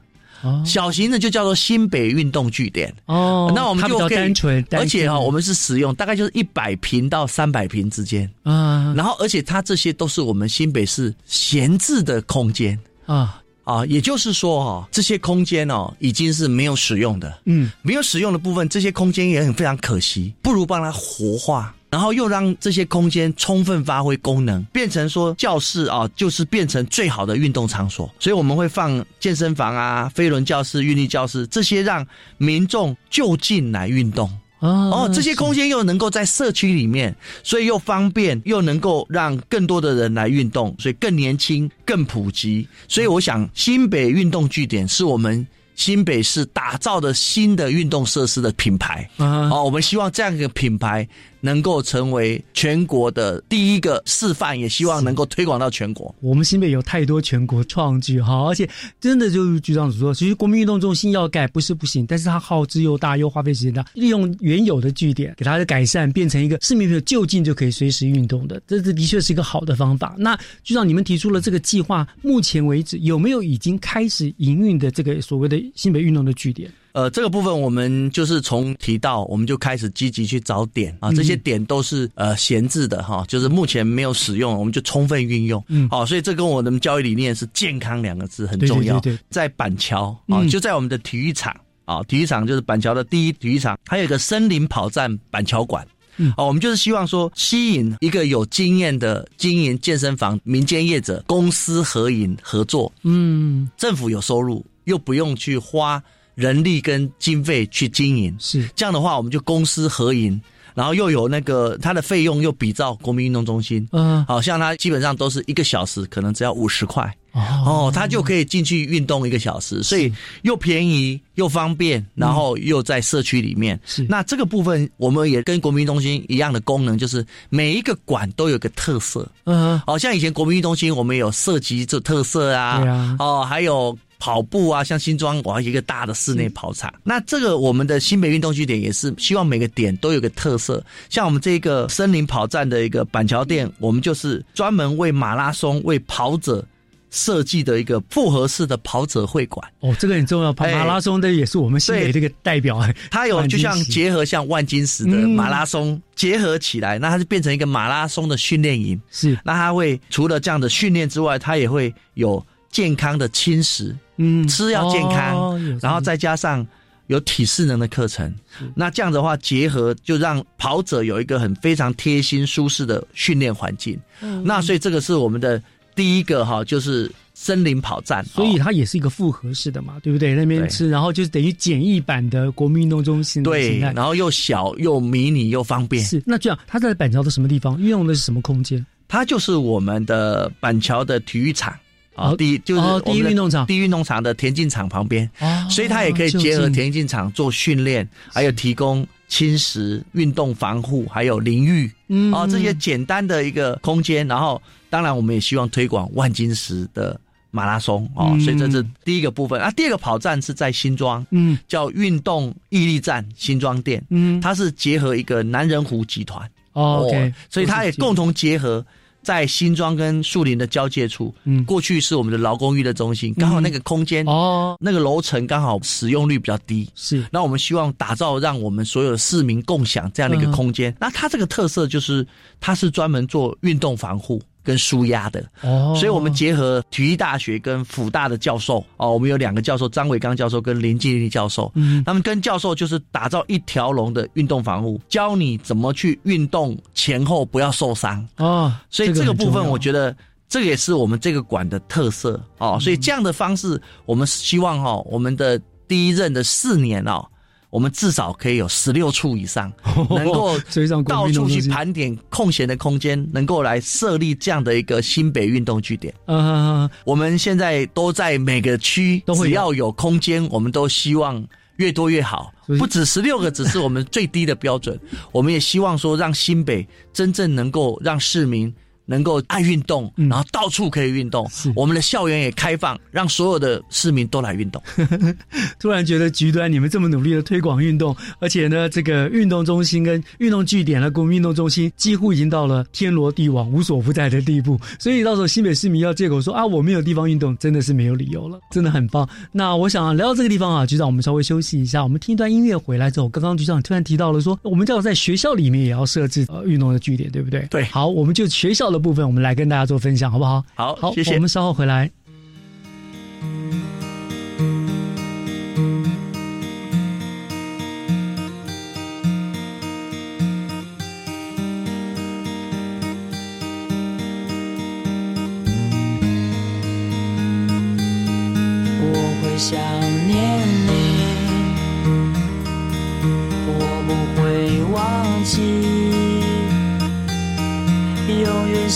[0.66, 2.94] 小型的就叫做新北运动据点。
[3.06, 3.52] 哦。
[3.56, 8.30] 那我们就单纯，而且哈，我们是使用大概就是一百平到三百平之间。
[8.44, 8.94] 啊。
[8.96, 12.80] 然后，而且它这些都是我们新北市闲置的空间。
[13.06, 13.42] 啊。
[13.64, 21.75] 啊，也就是说哈，这些空间哦已经是没有使用的，嗯，没有使用的部分，这些空间也很非常可惜，不如帮它活化。
[21.92, 28.14] 然后又让这些空间充分发挥功能，变成说教室啊，就是变成最好的运动场所。
[28.20, 32.06] 所以我们会放健身房啊、飞轮教室、运力教室这些，让
[32.38, 34.30] 民众就近来运动。
[34.60, 42.68] 哦，这些空间又能够在社区里面，所以又方便，又能够让更多的人来运动，所以更年轻、更普及。
[42.88, 45.48] 所以我想，新北运动据点是我们。
[45.78, 51.06] 新北市打造的新的运动设施的品牌，哦，我们希望这样一个品牌
[51.46, 56.14] 能够成为全国的第一个示范，也希望能够推广到全国。
[56.20, 58.68] 我们新北有太多全国创举哈，而且
[59.00, 70.16] 真的就是局长所说，其实国民运动中心要改不是不行，但是它耗资又大，又花费时间大，利用原有的据点给它的改善，变成一个市民朋友就近就可以随时运动的，这这的确是一个好的方法。
[70.18, 75.56] 那局长，你们提出了这个计划，目前为止有没有已经开始营运的这个所谓的？
[75.76, 89.02] 新北运动的据点，呃，这个部分我们就是从提到，我们就开始积极去找点啊，这些点都是呃闲置的哈，就是目前没有使用，我们就充分运用，嗯，好，所以这跟我的教育理念是健康两个字很重要。
[89.30, 91.54] 在板桥啊，就在我们的体育场
[91.84, 95.86] 啊，体育场就是板桥的第一体育场，还有一个森林跑站板桥馆，
[96.16, 104.66] 嗯，哦，我们就是希望说吸引一个有经验的经营健身房民间业者公私合营合作，嗯，政府有收入。
[104.86, 106.00] 又不用去花
[106.36, 110.40] 人力跟经费去经营，是这样的话，我们就公私合营，
[110.74, 117.04] 然后又有那个它的费用又比照国民运动中心，嗯，好像它基本上都是一个小时，可能只要五十块。
[117.36, 120.10] 哦哦，他就可以进去运动一个小时，所以
[120.44, 123.78] 又便宜又方便，然后又在社区里面。
[123.84, 129.30] 是那这个部分，我们也跟国民运动中心一样的功能，就是每一个馆都有个特色。
[129.44, 133.98] 嗯，好、像以前国民运动中心我们有射击这特色啊，对啊哦，还有。
[134.20, 136.94] 跑步啊，像新庄，我要一个大的室内跑场。
[137.04, 140.84] 那这个我们的新北运动据点也是希望每个点都有个特色。
[141.10, 146.66] 像我们这个森林跑站的一个板桥店，我们就是专门为马拉松、为跑者
[147.12, 149.66] 设计的一个复合式的跑者会馆。
[149.80, 152.78] 哦，这个很重要，跑哎马拉松的也是我们新北这个代表。
[152.80, 159.00] 哎它有就像结合像万金石的嗯马拉松结合起来，那它就变成一个马拉松的训练营。
[159.12, 166.66] 是，那它会除了这样的训练之外，它也会有健康的轻食，嗯吃要健康，哦然后再加上
[167.08, 168.34] 有体适能的课程。
[168.74, 174.00] 那这样的话，结合就让跑者有一个很非常贴心、舒适的训练环境。
[174.22, 175.62] 嗯那所以这个是我们的
[175.94, 178.24] 第一个哈，就是森林跑站。
[178.26, 180.34] 所以它也是一个复合式的嘛，对不对？
[180.34, 186.04] 那边吃，然后就是等于简易版的国民运动中心对，然后又小又迷你又方便。
[186.04, 187.80] 是，那这样它在板桥的什么地方？
[187.80, 188.84] 运用的是什么空间？
[189.08, 191.74] 它就是我们的板桥的体育场。
[192.16, 193.66] 啊，哦第一就是第一运动场。
[193.66, 195.68] 第一运动场的田径场旁边，哦。
[195.70, 204.28] 所以它也可以结合田径场做训练，还有提供侵蚀、运动防护，还有淋浴，嗯哦，这些简单的一个空间。
[204.28, 207.20] 然后，当然我们也希望推广万金石的
[207.52, 208.40] 马拉松哦，嗯。
[208.42, 209.60] 所以这是第一个部分。
[209.60, 209.70] 啊。
[209.72, 216.50] 第二个跑站是在新庄，嗯，叫运动毅力站新庄店，嗯，它是结合一个南人湖集团。
[216.74, 217.10] 哦
[217.50, 218.86] 所以它也共同结合
[219.26, 221.34] 在新庄跟树林的交界处。
[221.46, 226.88] 嗯，过去是我们的劳工娱乐中心，刚好那个空间哦，那个楼层刚好使用率比较低。
[226.94, 230.92] 是，那我们希望打造让我们所有的市民共享这样的一个空间。
[230.92, 232.26] 嗯那它这个特色就是
[232.62, 234.40] 它是专门做运动防护。
[234.66, 248.74] 跟舒压的哦，所以我们结合体育大学跟辅大的教授哦，我们有两个教授，张伟刚教授跟林继立教授，嗯，他们跟教授就是打造一条龙的运动防护，教你怎么去运动前后不要受伤哦。
[248.90, 250.18] 所以这个部分，我得觉得
[250.50, 252.80] 这个也是我们这个馆的特色哦。
[252.82, 257.24] 所以这样的方式，我们希望哈、哦，我们的第一任的四年哦。
[257.70, 259.72] 我们至少可以有十六处以上，
[260.10, 260.58] 能够
[261.06, 266.14] 到处去盘点空闲的空间，能够来设立这样的一个新北运动据点。
[266.28, 271.46] 嗯，我们现在都在每个区，只要有空间，我们都希望
[271.78, 272.52] 越多越好。
[272.80, 275.00] 不止十六个，只是我们最低的标准。
[275.32, 278.74] 我们也希望说，让新北真正能够让市民。
[279.06, 281.50] 能够爱运动，然后到处可以运动。
[281.76, 284.82] 我们的校园也开放，让所有的市民都来运动。
[285.80, 294.80] 突然觉得局端你们这么努力的推广运动，而且呢，这个运动中心跟运动据点呢，国民运动中心几乎已经到了天罗地网、无所不在的地步。
[295.00, 299.28] 所以到时候新北市民要借口说啊，我没有地方运动，真的是没有理由了，真的很棒。
[299.52, 307.68] 那我想聊到这个地方啊，局长，我们稍微休息一下，我们听一段音乐回来之后，刚刚局长突然提到了说，我们要在学校里面也要设置呃运动的据点，对不对？
[307.70, 307.84] 对。
[307.86, 310.64] 好，我们就学校的部分，我们来跟大家做分享，好不好？
[310.74, 311.36] 好，好，谢谢。
[311.36, 312.10] 我们稍后回来。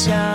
[0.08, 0.29] 永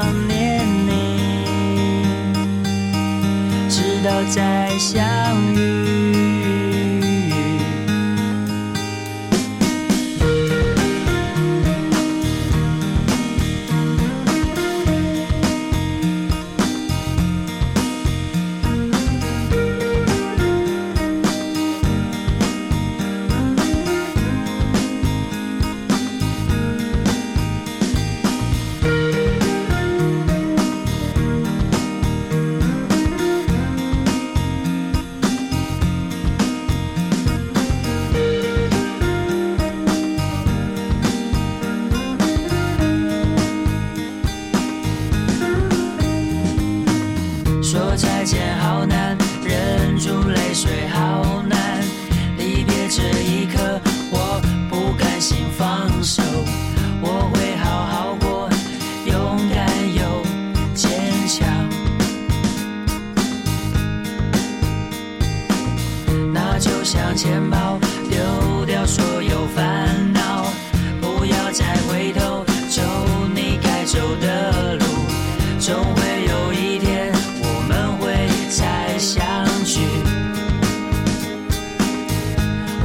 [75.65, 77.11] 总会有一天
[77.41, 79.25] 我们会再相
[79.65, 79.81] 聚。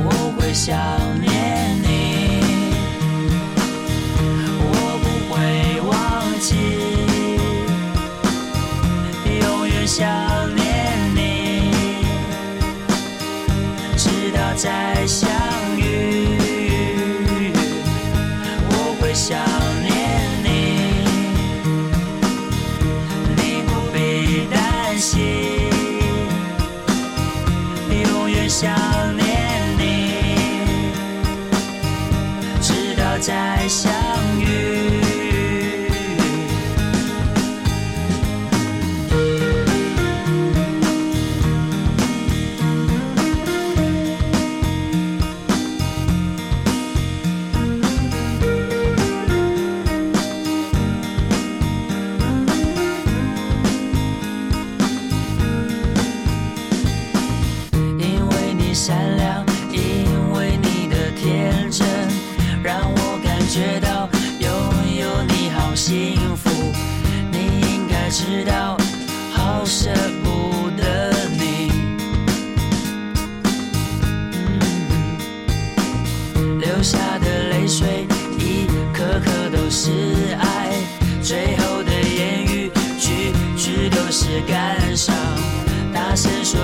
[0.01, 0.79] 我会想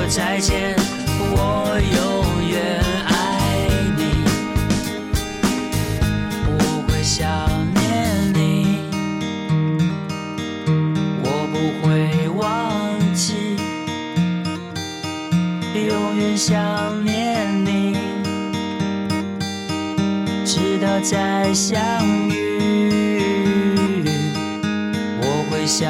[0.07, 0.75] 再见，
[1.17, 2.55] 我永远
[3.07, 3.11] 爱
[3.97, 3.99] 你。
[6.47, 7.25] 我会想
[7.73, 8.79] 念你，
[11.23, 11.87] 我不会
[12.29, 12.43] 忘
[13.15, 13.57] 记，
[15.73, 17.97] 永远想念你，
[20.45, 21.75] 直到再相
[22.29, 22.33] 遇。
[25.19, 25.89] 我会想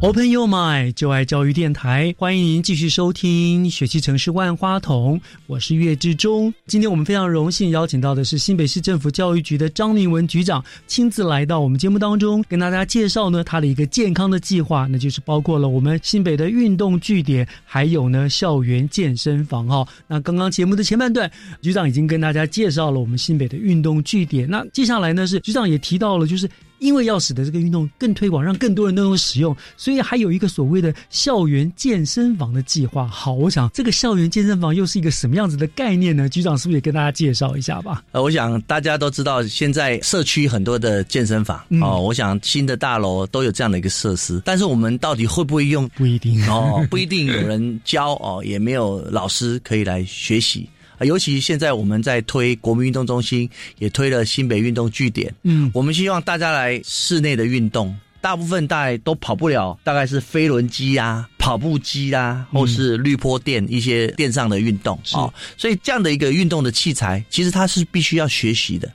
[0.00, 6.54] Open Your Mind，就爱教育电台，欢迎您继续收听学习城市万花筒，我是岳志忠。
[6.68, 19.84] 今天我们非常荣幸邀请到的是新北市政府教育局的张明文局长，亲自来到我们节目当中，跟大家介绍呢他的一个健康的计划，那就是包括了我们新北的运动据点，还有呢校园健身房哈。
[20.06, 21.28] 那刚刚节目的前半段，
[21.60, 26.48] 局长已经跟大家介绍了我们新北的运动据点，那接下来呢是局长也提到了，就是。
[26.78, 33.06] 因为要使得这个运动更推广，让更多人都能使用，所以还有一个所谓的校园健身房的计划。
[33.06, 36.28] 好，我想这个校园健身房又是一个什么样子的概念呢？
[36.28, 38.04] 局长是不是也跟大家介绍一下吧？
[38.12, 45.88] 呃，我想大家都知道，现在社区很多的健身房、嗯哦，我想新的大楼都有这样的一个设施，但是我们到底会不会用？
[45.90, 50.68] 不一定哦，不一定有人教哦，也没有老师可以来学习。
[50.98, 55.34] 啊尤其现在我们在推国民运动中心，也推了新北运动据点。
[55.44, 65.32] 嗯，我们希望大家来室内的运动，大部分大概都跑不了，大概是飞轮机啊、跑步机啊，或是绿坡垫一些垫上的运动哦。
[65.56, 68.92] 所以这样的一个运动的器材，其实它是必须要学习的，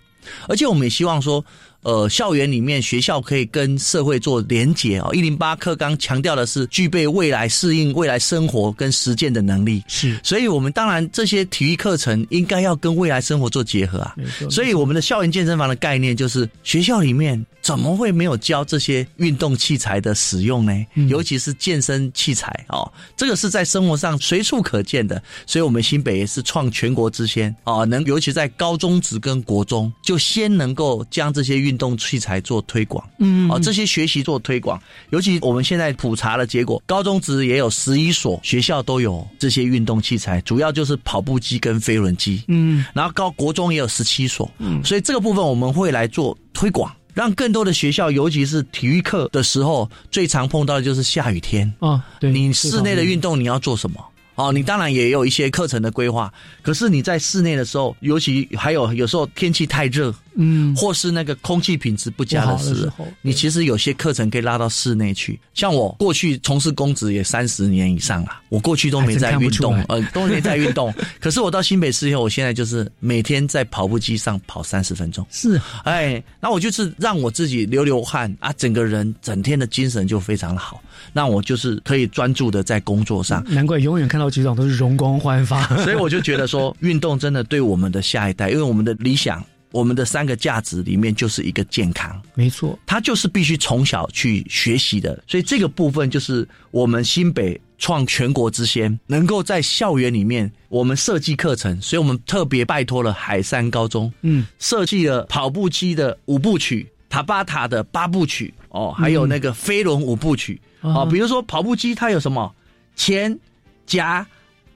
[0.47, 1.43] 而且我们也希望说。
[1.84, 5.09] 呃校园里面学校可以跟社会做连结哦。
[5.13, 14.15] 一零八课纲强调的是具备未来适应未来生活跟实践的能力，是，所以我们当然这些体育课程应该要跟未来生活做结合啊。
[14.49, 20.86] 所以我们的校园健身房的概念就是学校里面怎么会没有教这些运动器材的使用呢？
[21.07, 25.24] 尤其是健身器材哦，这个是在生活上随处可见的。
[25.47, 33.03] 所以我们新北也是创全国之先哦，能尤其在高中职跟国中就先能够将这些运动器材做推广。
[33.20, 34.78] 嗯哦，这些学习做推广，
[35.11, 42.43] 尤其我们现在普查的结果，高中职也有十一所学校都有这些运动器材，主要就是跑步机跟飞轮机。
[42.49, 51.72] 嗯，然后高国中也有十七所，嗯所以这个部分我们会来做推广，让更多的学校，尤其是体育课的时候，最常碰到的就是下雨天。
[51.80, 54.03] 啊，对，你室内的运动你要做什么？
[54.36, 56.34] 哦，你当然也有一些课程的规划，
[56.64, 65.39] 可是你在室内的时候，尤其还有有时候天气太热，嗯，或是那个空气品质不佳的时候你其实有些课程可以拉到室内去。
[65.53, 70.93] 像我过去从事公职也三十年以上了，我过去都没在运动呃，都没在运动。
[71.19, 75.25] 可是我到新北市以后，我现在就是每天在跑步机上跑三十分钟。
[75.29, 80.81] 是，哎，那我就是让我自己流流汗啊，整个人整天的精神就非常好，
[81.11, 83.43] 那我就是可以专注的在工作上。
[83.47, 85.63] 难怪永远看到局长都是容光焕发。
[85.84, 89.43] 所以我就觉得说，运动真的对我们的下一代，因为我们的理想，
[89.74, 95.21] 我们的三个价值里面就是一个健康，没错，它就是必须从小去学习的。
[95.28, 106.88] 所以这个部分就是我们新北创全国之先，能够在校园里面我们设计课程，所以我们特别拜托了海山高中，嗯，设计了跑步机的五部曲。
[107.09, 112.55] 塔巴塔的八部曲哦，还有那个飞轮五部曲、哦，啊比如说跑步机它有什么？
[112.95, 113.38] 前
[113.86, 114.26] 夹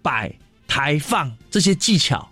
[0.03, 0.31] 摆
[0.67, 2.29] 抬放这些技巧，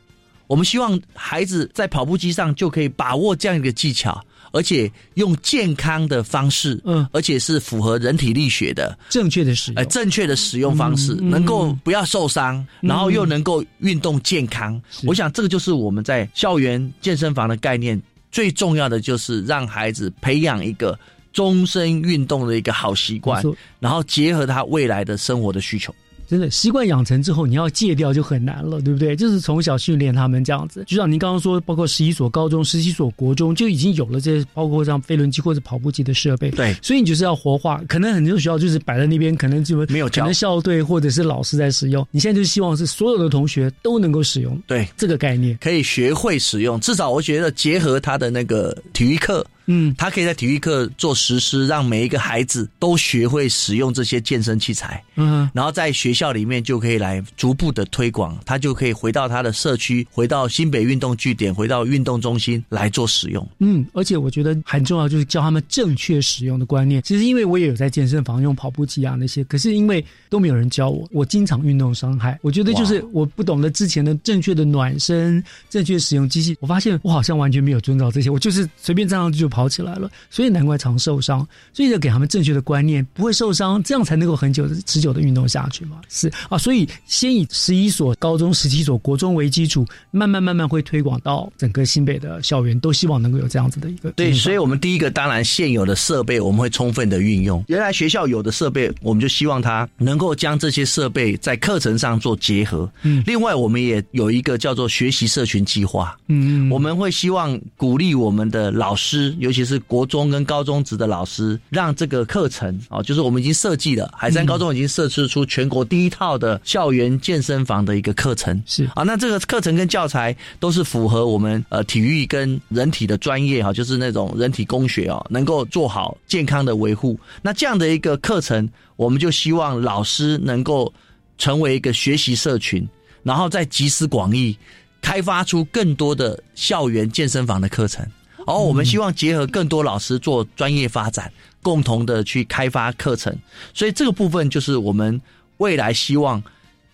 [0.48, 14.82] 我们希望孩子在跑步机上就可以把握这样一个技巧，而且用健康的方式，嗯，而且是符合人体力学的正确的使用，呃，正确的使用方式，嗯嗯能够不要受伤，嗯然后又能够运动健康。
[15.06, 18.00] 我想这个就是我们在校园健身房的概念，
[18.32, 20.98] 最重要的就是让孩子培养一个
[21.34, 23.44] 终身运动的一个好习惯，
[23.80, 25.94] 然后结合他未来的生活的需求。
[26.28, 29.16] 真的习惯养成之后，你要戒掉就很难了，对不对？
[29.16, 30.84] 就是从小训练他们这样子。
[30.88, 36.50] 就像您刚刚说，包括十一所高中、十七所国中就已经有了这些，包括像飞轮机或者跑步机的设备。
[36.52, 37.82] 对，所以你就是要活化。
[37.88, 42.06] 可能很多学校就是摆在那边，可能就没有教可能校队或者是老师在使用。
[42.12, 46.80] 你现在就希望是所有的同学都能够使用，对这个概念，可以学会使用。
[46.80, 49.46] 至少我觉得结合他的那个体育课。
[49.68, 55.04] 嗯，他可以在体育课做实施，让每一个孩子都学会使用这些健身器材。
[55.16, 63.48] 嗯，然后在学校里面就可以来逐步的推广，他就可以回到他的社区，回到新北运动据点，回到运动中心来做使用。
[63.60, 67.02] 嗯，而且我觉得很重要，就是教他们正确使用的观念。
[67.02, 72.38] 其实因为我也有在健身房用跑步机啊那些，可是因为都没有人教我，我经常运动伤害。
[72.42, 81.48] 我觉得就是我不懂得之前的正确的暖身、正确使用机器，我发现我好像完全没有遵照这些，我就是随便站上去就跑起来了，所以难怪常受伤。
[81.72, 86.02] 所以要给他们正确的观念，不会受伤，这样才能够很久的持久的运动下去嘛。
[86.10, 102.90] 是啊，所以先以十一所高中、十七所国中为基础，慢慢慢慢会推广到整个新北的校园，都希望能够有这样子的一个对，所以我们第一个当然现有的设备我们会充分的运用，原来学校有的设备，我们就希望它能够将这些设备在课程上做结合。
[103.04, 106.18] 嗯，另外我们也有一个叫做学习社群计划。
[106.28, 118.60] 嗯，我们会希望鼓励我们的老师，尤其是国中跟高中职的老师，让这个课程哦，就是我们已经设计了，海山高中已经设置出全国第一套的校园健身房的一个课程。
[118.66, 127.20] 是啊，那这个课程跟教材都是符合我们呃体育跟人体的专业哈，就是那种人体工学哦，能够做好健康的维护。
[127.44, 130.92] 那这样的一个课程，我们就希望老师能够
[131.38, 132.88] 成为一个学习社群，
[133.22, 134.58] 然后再集思广益，
[135.02, 138.04] 开发出更多的校园健身房的课程。
[138.46, 141.32] 哦，我们希望结合更多老师做专业发展，
[141.62, 143.36] 共同的去开发课程。
[143.74, 145.20] 所以这个部分就是我们
[145.58, 146.42] 未来希望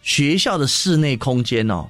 [0.01, 1.87] 学校的室内空间哦，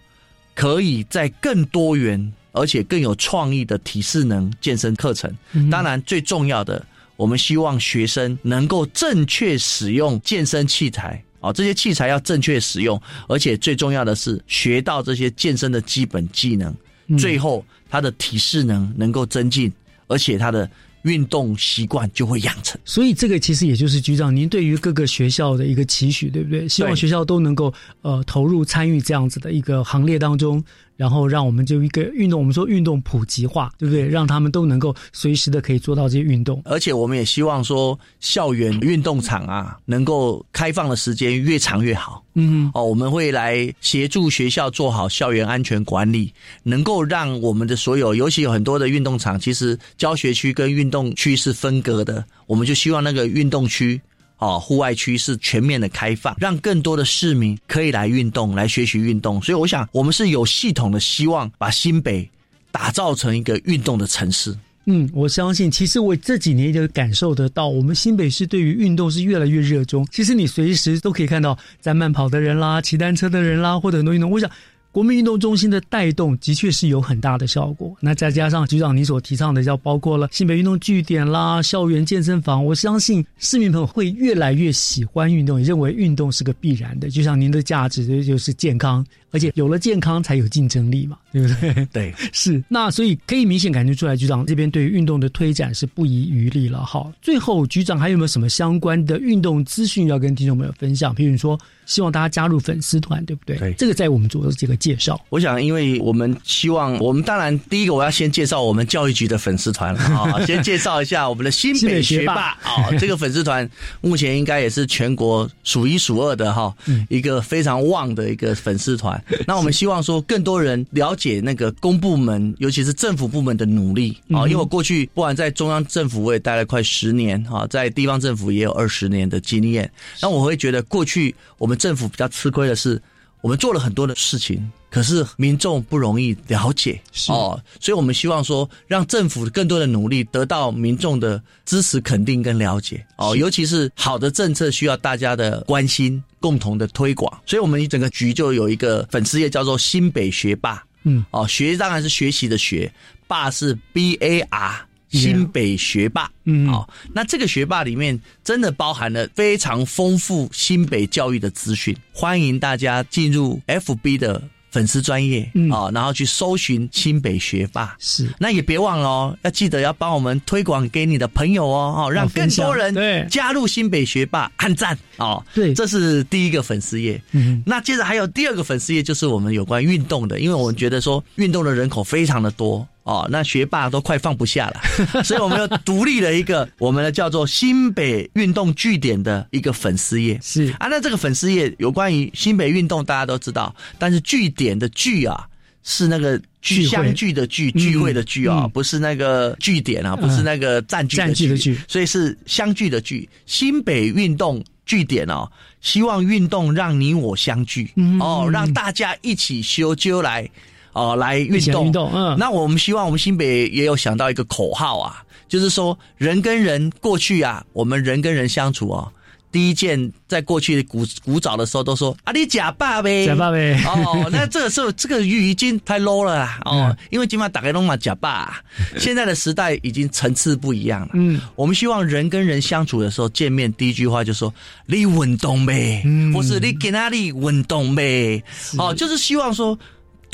[0.53, 5.33] 可以在更多元而且更有创意的体适能健身课程。
[5.69, 6.85] 当然，最重要的，
[7.15, 11.23] 我们希望学生能够正确使用健身器材。
[11.39, 16.71] 哦，这些器材要正确使用，而且最重要的是学到这些健身的基本技能，
[17.07, 19.69] 嗯最后他的体适能能够增进，
[20.07, 20.69] 而且他的
[21.01, 22.79] 运动习惯就会养成。
[22.85, 26.69] 所以这个其实也就是局长您对于各个学校的一个期许，对不对？
[26.69, 30.63] 希望学校都能够呃投入参与这样子的一个行列当中，
[31.01, 34.07] 然后让我们就一个运动，我们说运动普及化，对不对？
[34.07, 36.61] 让他们都能够随时的可以做到这些运动。
[36.63, 42.23] 而且我们也希望说，校园运动场啊，能够开放的时间越长越好。
[42.35, 46.31] 嗯，哦，我们会来协助学校做好校园安全管理，
[46.61, 53.99] 能够让我们的所有，尤其有很多的运动场，其实教学区跟运动区是分隔的，我们就希望那个运动区。
[54.41, 59.39] 哦，户外区是全面的开放，让更多的市民可以来运动，来学习运动。
[59.41, 62.27] 所以，我想我们是有系统的希望把新北
[62.71, 64.57] 打造成一个运动的城市。
[64.85, 70.03] 嗯，我相信，其实我这几年就感受得到，我们新北市对于运动是越来越热衷。
[70.11, 74.29] 其实你随时都可以看到在慢跑的人啦、骑单车的人啦，或者很多运动。
[74.29, 74.49] 我想。
[74.91, 77.95] 国民运动中心的带动的确是有很大的效果。
[77.99, 87.09] 那再加上局长您所提倡的，要包括了新北运动据点啦、校园健身房，我相信市民朋友会越来越喜欢运动，也认为运动是个必然的。
[87.09, 91.87] 就像您的价值，就是健康，而且有了健康才有竞争力嘛，对不对？
[91.93, 92.61] 对，是。
[92.67, 96.83] 那所以可以明显感觉出来，局长这边对于运动的推展是不遗余力了。
[96.85, 101.15] 好，最后局长还有没有什么相关的运动资讯要跟听众朋友分享？
[101.15, 101.57] 比如说。
[101.87, 103.57] 希望大家加入粉丝团，对不对？
[103.57, 105.19] 对，这个在我们做这个介绍。
[105.29, 113.69] 我想，因为我们希望，我们当然第一个我要先介绍我们教育局的粉丝团 啊，先介绍一下我们的新北学霸啊，这个粉丝团
[114.01, 116.73] 目前应该也是全国数一数二的哈，
[117.07, 119.23] 一个非常旺的一个粉丝团。
[119.45, 124.41] 那我们希望说，更多人了解那个公部门，尤其是政府部门的努力啊。
[124.47, 129.89] 因为我过去不管在中央政府，我也待了快十年哈，在地方政府也有二十年的经验。
[130.21, 133.01] 那我会觉得，过去我们政府比较吃亏的是，
[133.41, 137.01] 我们做了很多的事情，可是民众不容易了解。
[137.27, 143.03] 哦，所以我们希望说，让政府更多的努力得到民众的支持、肯定跟了解。
[143.17, 152.93] 哦，尤其是好的政策需要大家的关心、共同的推广，所以我们一整个局就有一个粉丝页叫做“新北学霸”，嗯，哦，学当然是学习的学，
[153.27, 154.85] 霸是 B A R。
[155.11, 164.41] 新北学霸，嗯，好，那这个学霸里面真的包含了非常丰富新北教育的资讯，欢迎大家进入 FB 的
[164.71, 182.87] 粉丝专业啊，然后去搜寻新北学霸，是，那也别忘了哦，要记得要帮我们推广给你的朋友哦，哦，让更多人对加入新北学霸，按赞哦，对，这是第一个粉丝页，嗯，那接着还有第二个粉丝页，就是我们有关运动的，因为我们觉得说运动的人口非常的多。
[183.11, 184.81] 哦，那学霸都快放不下了，
[185.21, 190.39] 所以我们又独立了一个我们的叫做新北运动据点的一个粉丝页。
[190.41, 190.73] 是。
[190.79, 195.45] 啊，那这个粉丝页有关于新北运动，大家都知道，但是据点的据啊，
[195.83, 203.27] 是那个聚相聚的聚，聚会的聚啊，不是那个据点啊，不是那个占据占据的据，所以是相聚的聚。
[203.45, 205.51] 新北运动据点哦，
[205.81, 207.91] 希望运动让你我相聚，
[208.21, 210.49] 哦，让大家一起修纠来。
[210.93, 219.07] 哦，来运动，运动，嗯，那我们希望我们新北也有想到一个口号啊，就是说人跟人过去啊，我们人跟人相处啊，
[219.51, 228.61] 第一件在过去古古早的时候都说啊，你假爸呗，假爸呗，哦，那 这个时候这个语已经太 low 了哦，因为今晚打开龙嘛假爸，
[228.97, 234.53] 现在的时代已经层次不一样了，嗯，我们希望人跟人相处的时候见面第一句话就说
[234.85, 238.43] 你运动呗，或是你给哪里运动呗，
[238.77, 239.77] 哦，就是希望说。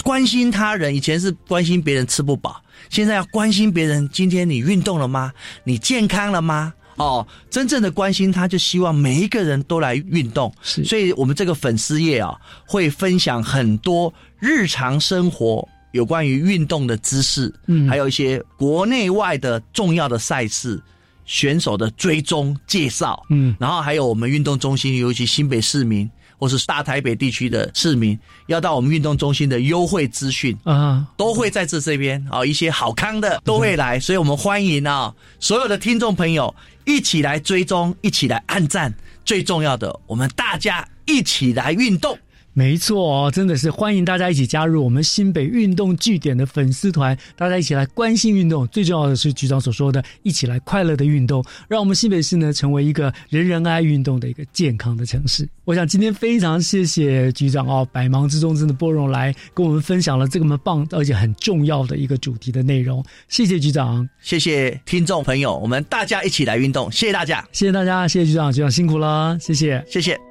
[0.04, 4.08] 关心他人，以前是关心别人吃不饱，现在要关心别人。
[4.12, 5.34] 今天你运动了吗？
[5.64, 6.74] 你健康了吗？
[6.96, 10.52] 哦，真正的关心他，就希望每一个人都来运动。
[10.62, 12.36] 所以我们这个粉丝页啊，
[12.66, 20.82] 会分享很多日常生活有关于运动的知识，嗯，还有一些国内外的重要的赛事、
[21.26, 26.10] 选手的追踪介绍，嗯，然后还有我们运动中心，尤其新北市民。
[26.38, 36.54] 或是大台北地区的市民要到我们运动中心的优惠资讯啊，都会在这这边啊，一些好康的都会来，所以我们欢迎啊所有的听众朋友
[36.86, 38.94] 一起来追踪，一起来按赞，
[39.26, 42.18] 最重要的，我们大家一起来运动。
[42.58, 48.68] 没错哦，真的是欢迎大家一起加入我们新北运动据点的粉丝团，大家一起来关心运动。
[48.70, 55.48] 最重要的是局长所说的，一起来快乐的运动，让我们新北市呢成为一个人人爱运动的一个健康的城市。
[55.66, 63.06] 我想今天非常谢谢局长哦，百忙之中真的拨冗来跟我们分享了这么棒而且很重要的一个主题的内容。
[63.28, 66.92] 谢谢局长，谢谢听众朋友，我们大家一起来运动。
[66.92, 70.27] 谢谢大家，谢谢大家，谢谢局长，局长辛苦了，谢谢，谢谢。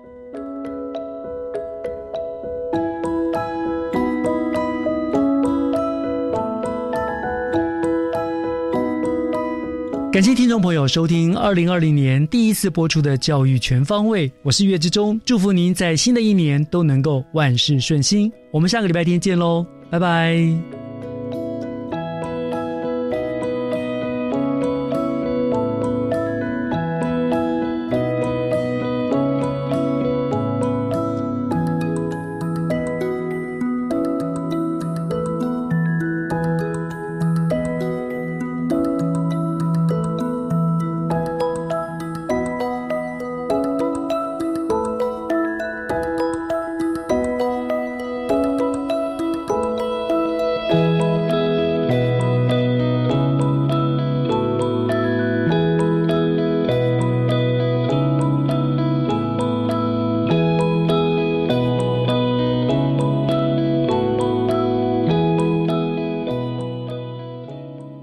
[10.17, 18.33] 感谢听众朋友收听二零二零年第一次播出的《教育全方位》，我是岳志忠，祝福您在新的一年都能够万事顺心。
[18.51, 19.67] 我们下个礼拜天见喽。
[19.91, 20.86] 拜拜。